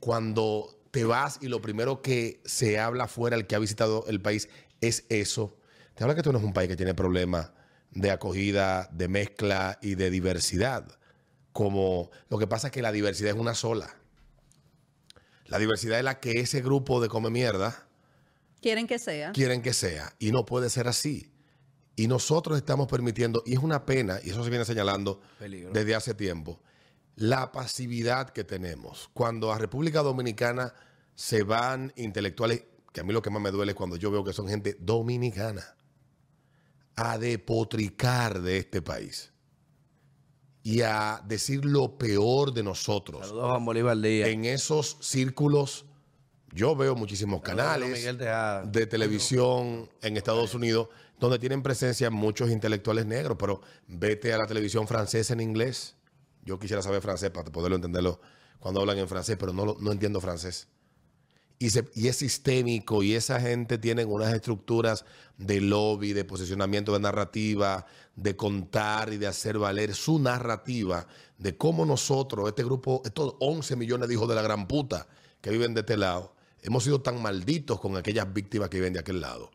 [0.00, 4.20] cuando te vas y lo primero que se habla fuera, el que ha visitado el
[4.20, 4.48] país,
[4.80, 5.56] es eso,
[5.94, 7.52] te habla que esto no es un país que tiene problemas
[7.92, 10.98] de acogida, de mezcla y de diversidad.
[11.52, 13.96] Como lo que pasa es que la diversidad es una sola.
[15.46, 17.86] La diversidad es la que ese grupo de come mierda
[18.60, 19.32] Quieren que sea.
[19.32, 21.32] quieren que sea y no puede ser así.
[21.96, 25.72] Y nosotros estamos permitiendo, y es una pena, y eso se viene señalando Peligro.
[25.72, 26.62] desde hace tiempo,
[27.16, 29.10] la pasividad que tenemos.
[29.12, 30.72] Cuando a República Dominicana
[31.14, 34.24] se van intelectuales, que a mí lo que más me duele es cuando yo veo
[34.24, 35.76] que son gente dominicana,
[37.00, 39.32] a depotricar de este país
[40.62, 43.26] y a decir lo peor de nosotros.
[43.26, 44.28] Saludos a Juan Bolívar Díaz.
[44.28, 45.86] En esos círculos,
[46.52, 48.18] yo veo muchísimos canales
[48.66, 50.88] de televisión en Estados Unidos
[51.18, 55.96] donde tienen presencia muchos intelectuales negros, pero vete a la televisión francesa en inglés.
[56.42, 58.20] Yo quisiera saber francés para poderlo entenderlo
[58.58, 60.68] cuando hablan en francés, pero no, no entiendo francés.
[61.62, 65.04] Y, se- y es sistémico y esa gente tiene unas estructuras
[65.36, 67.84] de lobby, de posicionamiento de narrativa,
[68.16, 71.06] de contar y de hacer valer su narrativa
[71.36, 75.06] de cómo nosotros, este grupo, estos 11 millones de hijos de la gran puta
[75.42, 79.00] que viven de este lado, hemos sido tan malditos con aquellas víctimas que viven de
[79.00, 79.50] aquel lado.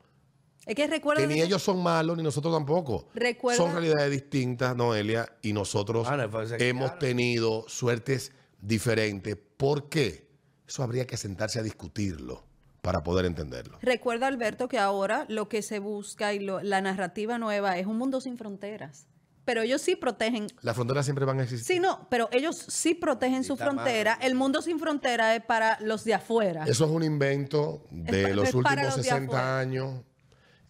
[0.63, 1.21] Es que recuerda.
[1.21, 3.07] Que ni ellos son malos, ni nosotros tampoco.
[3.15, 6.51] Recuerda- Son realidades distintas, Noelia, y nosotros Ah, no, hemos
[6.91, 6.99] claro.
[6.99, 8.31] tenido suertes
[8.61, 9.37] diferentes.
[9.57, 10.24] ¿Por qué?
[10.67, 12.43] Eso habría que sentarse a discutirlo
[12.81, 13.77] para poder entenderlo.
[13.81, 17.97] Recuerda, Alberto, que ahora lo que se busca y lo- la narrativa nueva es un
[17.97, 19.07] mundo sin fronteras.
[19.43, 20.47] Pero ellos sí protegen.
[20.61, 21.75] Las fronteras siempre van a existir.
[21.75, 24.17] Sí, no, pero ellos sí protegen su frontera.
[24.21, 26.63] El mundo sin frontera es para los de afuera.
[26.67, 29.59] Eso es un invento de los últimos los de 60 afuera.
[29.59, 30.01] años.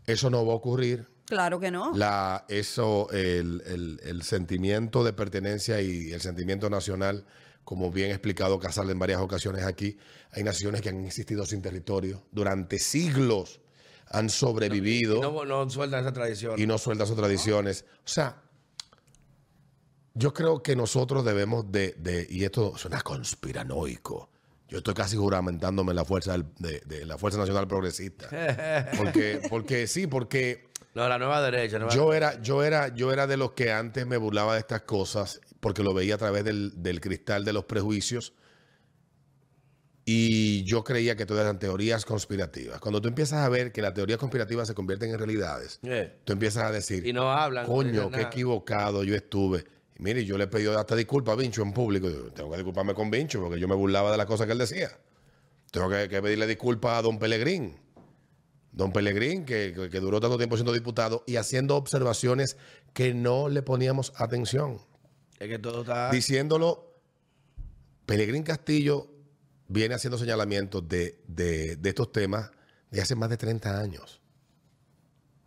[0.05, 1.07] Eso no va a ocurrir.
[1.25, 1.93] Claro que no.
[1.95, 7.25] La, eso, el, el- el sentimiento de pertenencia y el sentimiento nacional,
[7.65, 9.97] como bien explicado Casal en varias ocasiones aquí,
[10.31, 13.59] hay naciones que han existido sin territorio durante siglos,
[14.07, 16.57] han sobrevivido No, no sueltan esa tradición.
[16.59, 17.85] y no sueltan sus tradiciones.
[18.05, 18.41] O sea,
[20.13, 24.29] yo creo que nosotros debemos de, de- y esto suena conspiranoico,
[24.69, 28.27] yo estoy casi juramentándome en la fuerza del- de, de la Fuerza Nacional Progresista.
[28.97, 31.77] Porque, porque sí, porque No, la nueva derecha.
[31.77, 34.81] nueva- yo era, yo era, yo era de los que antes me burlaba de estas
[34.83, 38.33] cosas porque lo veía a través del, del cristal de los prejuicios.
[40.05, 42.79] Y yo creía que todas eran teorías conspirativas.
[42.79, 46.19] Cuando tú empiezas a ver que las teorías conspirativas se convierten en realidades, Eh.
[46.23, 47.65] tú empiezas a decir, Y no hablan.
[47.65, 49.63] no coño, qué equivocado yo estuve.
[49.97, 52.07] Y mire, yo le pedí hasta disculpas a Vincho en público.
[52.11, 54.59] Yo, tengo que disculparme con Vincho porque yo me burlaba de las cosas que él
[54.59, 54.91] decía.
[55.71, 57.75] Tengo que, que pedirle disculpas a don Pelegrín.
[58.71, 62.55] Don Pelegrín, que, que- que duró tanto tiempo siendo diputado y haciendo observaciones
[62.93, 64.77] que no le poníamos atención.
[65.45, 66.11] Es que todo está.
[66.11, 66.91] Diciéndolo,
[68.05, 69.07] Pelegrín Castillo
[69.67, 72.51] viene haciendo señalamientos de, de- de estos temas
[72.91, 74.21] de hace más de 30 años.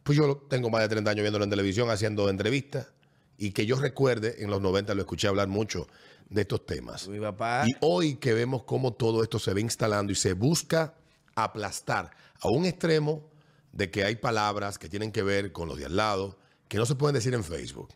[0.03, 2.89] Pues yo tengo más de 30 años viéndolo en televisión, haciendo entrevistas,
[3.37, 5.87] y que yo recuerde, en los 90 lo escuché hablar mucho
[6.29, 7.07] de estos temas.
[7.09, 7.65] Mi papá.
[7.67, 10.95] Y hoy que vemos cómo todo esto se ve instalando y se busca
[11.35, 13.31] aplastar a un extremo
[13.73, 16.39] de que hay palabras que tienen que ver con los de al lado
[16.69, 17.91] que no se pueden decir en Facebook.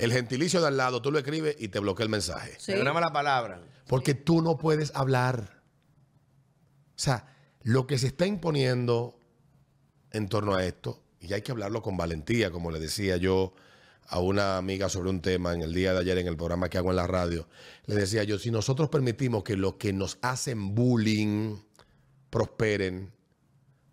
[0.00, 2.52] El gentilicio de al lado, tú lo escribes y te bloquea el mensaje.
[2.58, 2.72] Sí.
[2.72, 3.62] Pero una mala palabra.
[3.86, 5.62] Porque tú no puedes hablar.
[6.96, 7.26] O sea,
[7.62, 9.18] lo que se está imponiendo
[10.12, 13.54] en torno a esto, y hay que hablarlo con valentía, como le decía yo
[14.08, 16.78] a una amiga sobre un tema en el día de ayer en el programa que
[16.78, 17.48] hago en la radio,
[17.86, 21.56] le decía yo, si nosotros permitimos que los que nos hacen bullying
[22.30, 23.12] prosperen,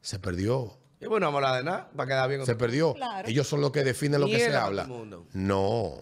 [0.02, 0.78] se perdió.
[1.04, 1.90] Y bueno, vamos a hablar de nada.
[1.96, 2.94] Para quedar bien con Se perdió.
[2.94, 3.28] Claro.
[3.28, 4.88] Ellos son los que definen lo que se habla.
[5.34, 5.94] No.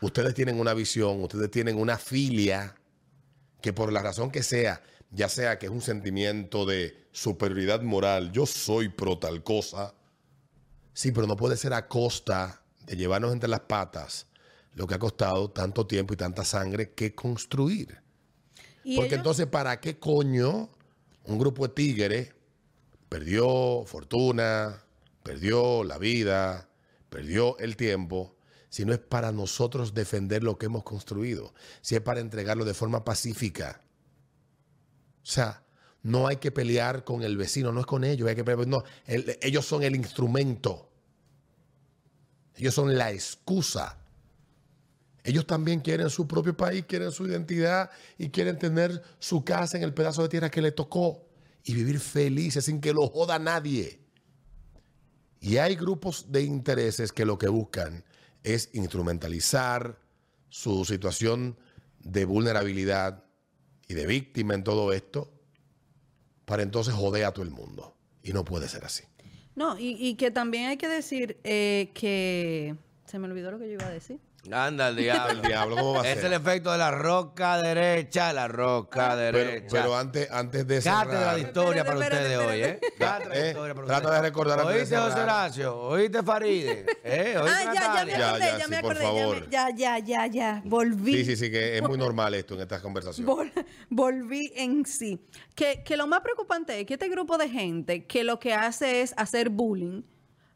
[0.00, 2.74] Ustedes tienen una visión, ustedes tienen una filia
[3.60, 4.82] que por la razón que sea,
[5.12, 9.94] ya sea que es un sentimiento de superioridad moral, yo soy pro tal cosa.
[10.92, 14.26] Sí, pero no puede ser a costa de llevarnos entre las patas
[14.74, 18.00] lo que ha costado tanto tiempo y tanta sangre que construir.
[18.82, 20.70] Porque ellos- entonces, ¿para qué coño
[21.24, 22.34] un grupo de tigres
[23.12, 24.82] perdió fortuna,
[25.22, 26.70] perdió la vida,
[27.10, 28.34] perdió el tiempo,
[28.70, 31.52] si no es para nosotros defender lo que hemos construido,
[31.82, 33.82] si es para entregarlo de forma pacífica?
[35.22, 35.62] O sea,
[36.02, 38.82] no hay que pelear con el vecino, no es con ellos, hay que pelear, no,
[39.04, 40.88] el- ellos son el instrumento,
[42.56, 43.98] ellos son la excusa.
[45.22, 49.82] Ellos también quieren su propio país, quieren su identidad y quieren tener su casa en
[49.82, 51.28] el pedazo de tierra que le tocó
[51.64, 54.00] y vivir felices sin que lo joda nadie.
[55.40, 58.04] Y hay grupos de intereses que lo que buscan
[58.42, 59.98] es instrumentalizar
[60.48, 61.58] su situación
[62.00, 63.24] de vulnerabilidad
[63.88, 65.32] y de víctima en todo esto
[66.44, 67.96] para entonces joder a todo el mundo.
[68.22, 69.04] Y no puede ser así.
[69.54, 72.76] No, y, y que también hay que decir eh, que.
[73.06, 74.18] Se me olvidó lo que yo iba a decir.
[74.50, 75.40] Anda el diablo.
[75.40, 76.26] El diablo, ¿cómo va a Es ser?
[76.26, 79.68] el efecto de la roca derecha, la roca derecha.
[79.70, 82.80] pero antes, antes de Cátedra cerrar, de historia para ustedes hoy, ¿eh?
[82.98, 84.22] Cátedra de Eh, historia para trata ustedes.
[84.22, 85.20] de recordar antes ¿Oíste, José.
[85.20, 85.78] Horacio?
[85.80, 86.86] ¿Oíste, Faride?
[87.04, 87.36] ¿Eh?
[87.40, 88.18] ¿Oíste, Ah, ya, ya me Natalia?
[88.18, 89.50] Ya, acordé, ya, ya, me sí, acordé, ya, favor.
[89.50, 91.12] ya, ya, ya, ya, volví.
[91.18, 93.32] Sí, sí, sí, que es muy normal esto en estas conversaciones.
[93.32, 95.24] Vol- volví en sí.
[95.54, 99.02] Que, que lo más preocupante es que este grupo de gente que lo que hace
[99.02, 100.02] es hacer bullying,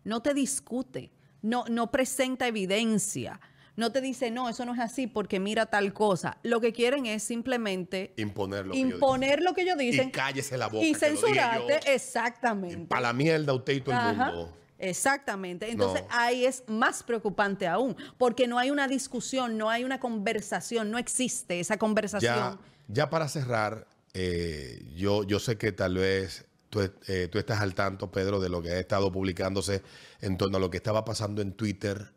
[0.02, 1.12] no te discute,
[1.42, 3.40] no, no presenta evidencia,
[3.76, 6.38] no te dice, no, eso no es así porque mira tal cosa.
[6.42, 10.08] Lo que quieren es simplemente Imponer lo que ellos imponer lo que ellos dicen.
[10.08, 11.92] Y cállese la boca, Y que censurarte, yo.
[11.92, 12.86] exactamente.
[12.86, 14.56] Para la mierda usted y todo el mundo.
[14.78, 15.70] Exactamente.
[15.70, 16.08] Entonces No.
[16.10, 20.98] ahí es más preocupante aún, porque no hay una discusión, no hay una conversación, no
[20.98, 22.34] existe esa conversación.
[22.34, 22.58] Ya,
[22.88, 27.74] ya para cerrar, eh, yo, yo sé que tal vez tú, eh, tú estás al
[27.74, 29.82] tanto, Pedro, de lo que ha estado publicándose
[30.20, 32.12] en torno a lo que estaba pasando en Twitter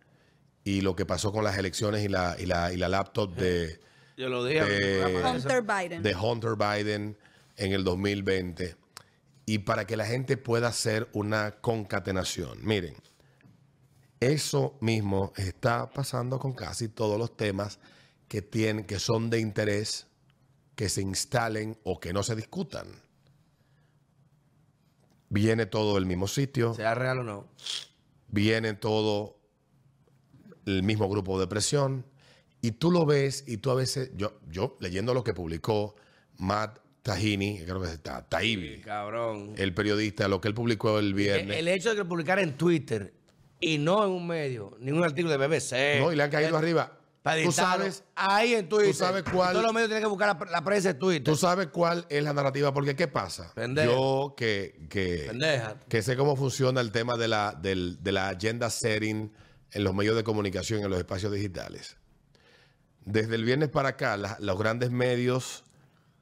[0.70, 3.80] y lo que pasó con las elecciones y la, y la, y la laptop de,
[4.16, 4.64] Yo lo dije.
[4.64, 5.24] De.
[5.26, 6.04] Hunter Biden.
[6.04, 7.18] de Hunter Biden
[7.58, 8.76] en el 2020.
[9.48, 12.60] Y para que la gente pueda hacer una concatenación.
[12.62, 12.94] Miren,
[14.20, 17.80] eso mismo está pasando con casi todos los temas
[18.28, 20.06] que tienen, que son de interés,
[20.76, 22.86] que se instalen o que no se discutan.
[25.30, 27.48] Viene todo del mismo sitio, Sea real o no.
[28.28, 29.39] viene todo
[30.66, 32.06] el mismo grupo de presión
[32.62, 35.96] y tú lo ves y tú a veces, yo, yo leyendo lo que publicó
[36.38, 38.26] Matt Tahini, creo que está,
[38.84, 39.54] Cabrón.
[39.58, 42.42] el periodista, lo que él publicó el El, viernes, el hecho de que lo publicara
[42.42, 43.14] en Twitter
[43.60, 46.00] y no en un medio, ningún artículo de BBC.
[46.02, 46.96] no, y le han caído Eh, arriba.
[47.22, 48.88] Para Tú sabes, ahí en Twitter.
[48.92, 51.24] tú sabes cuál- Todos los medios tienen que buscar la, la prensa de Twitter.
[51.24, 53.52] tú sabes cuál es la narrativa, porque ¿qué pasa?
[53.54, 53.92] Pendejo.
[54.30, 55.76] Yo que, que, Pendeja.
[55.90, 59.32] que sé cómo funciona el tema de la, del- de la agenda setting
[59.72, 61.98] en los medios de comunicación, en los espacios digitales.
[63.06, 65.64] Desde el viernes para acá, la- los grandes medios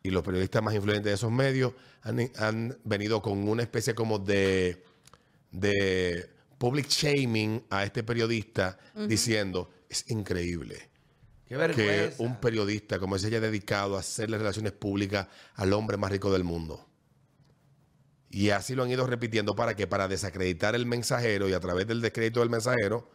[0.03, 4.19] y los periodistas más influyentes de esos medios han, han venido con una especie como
[4.19, 4.83] de,
[5.51, 8.77] de public shaming a este periodista
[9.07, 10.89] diciendo, es increíble
[11.75, 16.31] que un periodista como ese haya dedicado a hacerle relaciones públicas al hombre más rico
[16.31, 16.85] del mundo.
[18.29, 21.87] Y así lo han ido repitiendo para que para desacreditar el mensajero y a través
[21.87, 23.09] del descrédito del mensajero,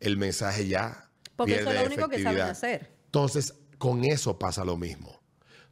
[0.00, 2.90] el mensaje ya Porque eso es lo único que saben hacer.
[3.06, 5.20] Entonces, con eso pasa lo mismo.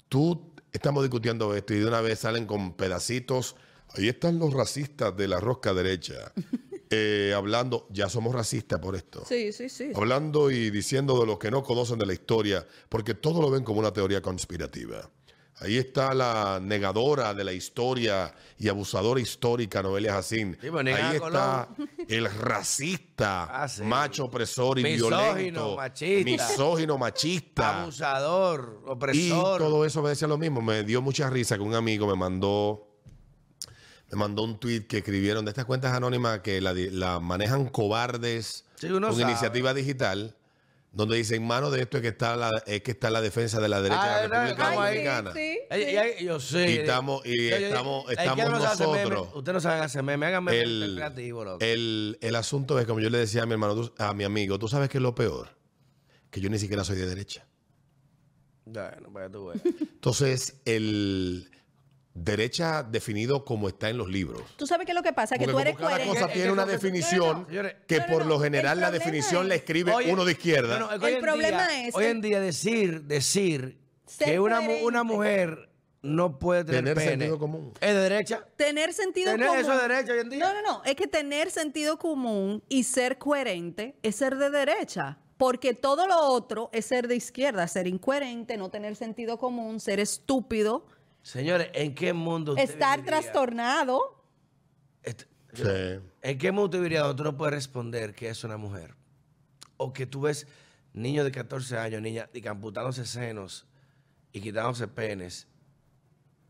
[0.08, 3.56] Tú estamos discutiendo esto y de una vez salen con pedacitos.
[3.94, 6.32] Ahí están los racistas de la rosca derecha.
[6.90, 9.92] Eh, hablando, ya somos racistas por esto Sí, sí, sí.
[9.94, 13.62] hablando y diciendo de los que no conocen de la historia, porque todo lo ven
[13.62, 15.10] como una teoría conspirativa.
[15.60, 20.56] Ahí está la negadora de la historia y abusadora histórica Noelia Jacín.
[20.60, 21.68] Sí, pues, Ahí está
[22.08, 23.82] el racista, Ah, sí.
[23.82, 26.30] macho opresor y Misógino, violento, machista.
[26.30, 27.82] misógino, machista.
[27.82, 29.58] Abusador, Y opresor.
[29.58, 30.62] todo eso me decía lo mismo.
[30.62, 32.84] Me dio mucha risa que un amigo me mandó
[34.10, 38.88] me mandó un tweet que escribieron de estas cuentas anónimas que la, manejan cobardes Sí,
[38.88, 39.20] con sabe.
[39.22, 40.34] iniciativa digital,
[40.90, 43.60] donde dice en mano de esto es que está la, es que está la defensa
[43.60, 44.48] de la derecha Ah, de la ¿verdad?
[44.48, 45.04] República ahí.
[45.04, 45.32] Dominicana.
[45.34, 45.76] sí, sí.
[45.92, 46.70] y hay- yo sé.
[46.70, 49.28] Y estamos- y estamos- estamos ¿quién no sabe nosotros.
[49.34, 50.26] Ustedes no saben hacer memes.
[50.28, 51.58] Háganme el, El, creativo, loco.
[51.64, 54.58] el, el asunto es, como yo le decía a mi hermano, tú- a mi amigo,
[54.58, 55.50] tú sabes que es lo peor,
[56.30, 57.46] que yo ni siquiera soy de derecha.
[58.64, 59.60] Bueno, para que tú veas.
[59.64, 61.50] Entonces, el
[62.24, 64.42] derecha definido como está en los libros.
[64.56, 66.14] Tú sabes qué es lo que pasa, que Porque tú eres cada coherente.
[66.14, 67.46] cosa Es tiene que una que- definición
[67.86, 68.28] que no, por no.
[68.28, 70.90] lo general la definición es- la escribe uno de izquierda.
[70.94, 74.60] es que El problema día- es Hoy que- en día decir, decir Ser que una,
[74.60, 75.68] una mujer
[76.00, 77.72] no puede tener, Tener pene, sentido común.
[77.80, 78.46] ¿Es de derecha?
[78.56, 79.60] Tener sentido Tener común.
[79.62, 80.38] eso es derecho hoy en día.
[80.38, 80.84] No, no, no.
[80.84, 85.18] Es que tener sentido común y ser coherente es ser de derecha.
[85.36, 87.68] Porque todo lo otro es ser de izquierda.
[87.68, 90.86] Ser incoherente, no tener sentido común, ser estúpido,
[91.28, 93.20] Señores, ¿en qué mundo usted estar viviría?
[93.20, 94.24] trastornado.
[95.02, 95.62] Est- Sí.
[96.22, 98.94] ¿En qué mundo usted viviría donde tú no puedes responder que es una mujer?
[99.76, 100.46] O que tú ves
[100.94, 103.66] niños de 14 años, niñas, y que amputándose senos
[104.32, 105.46] y quitándose penes.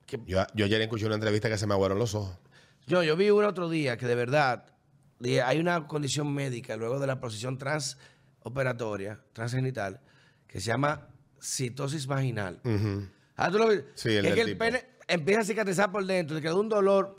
[0.07, 2.39] Que- Yo, yo ayer escuché una entrevista que se me aguaron los ojos.
[2.87, 4.67] Yo, yo vi uno otro día que de verdad
[5.19, 10.01] dije, hay una condición médica luego de la posición transoperatoria, transgenital,
[10.47, 11.09] que se llama
[11.41, 12.61] citosis vaginal.
[13.39, 13.71] Ah, ¿tú lo?
[13.95, 14.59] Sí, el es del que el tipo.
[14.59, 17.17] pene empieza a cicatrizar por dentro, te queda un dolor.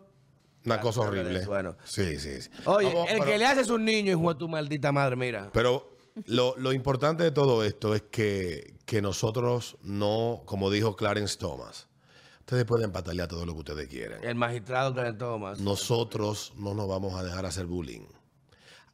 [0.66, 1.46] Una Ah, cosa horrible.
[1.46, 1.76] bueno.
[1.86, 2.50] Sí, sí, sí.
[2.66, 5.50] Oye, Vamos, el pero- que le haces un niño, hijo de tu maldita madre, mira.
[5.54, 11.38] Pero lo, lo importante de todo esto es que, que nosotros no, como dijo Clarence
[11.38, 11.88] Thomas,
[12.42, 14.22] ustedes pueden patalear todo lo que ustedes quieran.
[14.24, 15.60] El magistrado Clarence Thomas.
[15.62, 18.06] Nosotros no nos vamos a dejar hacer bullying.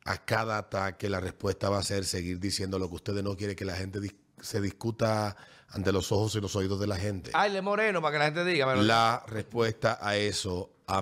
[0.08, 3.56] a cada ataque la respuesta va a ser seguir diciendo lo que ustedes no quieren
[3.56, 5.36] que la gente dis- se discuta
[5.76, 7.32] ante los ojos y los oídos de la gente.
[7.34, 8.76] Ay, le moreno para que la gente diga.
[8.78, 11.02] La respuesta a eso, a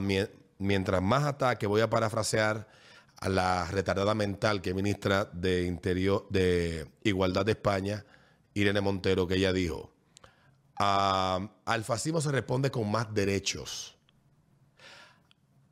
[0.58, 2.68] mientras más ataque, voy a parafrasear
[3.18, 8.04] a la retardada mental que ministra de Interior de Igualdad de España,
[8.56, 9.94] Irene Montero, que ella dijo,
[10.80, 13.96] "Ah, al fascismo se responde con más derechos.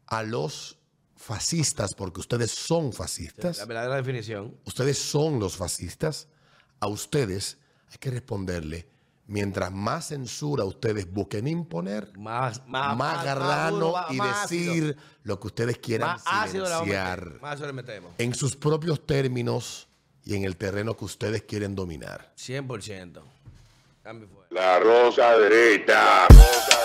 [0.06, 0.78] A los
[1.16, 4.56] fascistas, porque ustedes son fascistas, La verdadera definición.
[4.66, 6.28] ustedes son los fascistas,
[6.80, 7.58] a ustedes
[7.90, 8.88] hay que responderle,
[9.32, 14.70] mientras más censura ustedes busquen imponer, Más, más, más, grano duro, más- y más decir
[14.84, 14.96] ácido.
[15.24, 18.12] lo que ustedes quieran silenciar Más ácido le metemos.
[18.18, 19.88] en sus propios términos
[20.24, 22.32] y en el terreno que ustedes quieren dominar.
[22.36, 23.24] 100%.
[24.04, 24.48] Cambio fuera.
[24.52, 26.28] La rosa derecha.
[26.28, 26.78] Rosa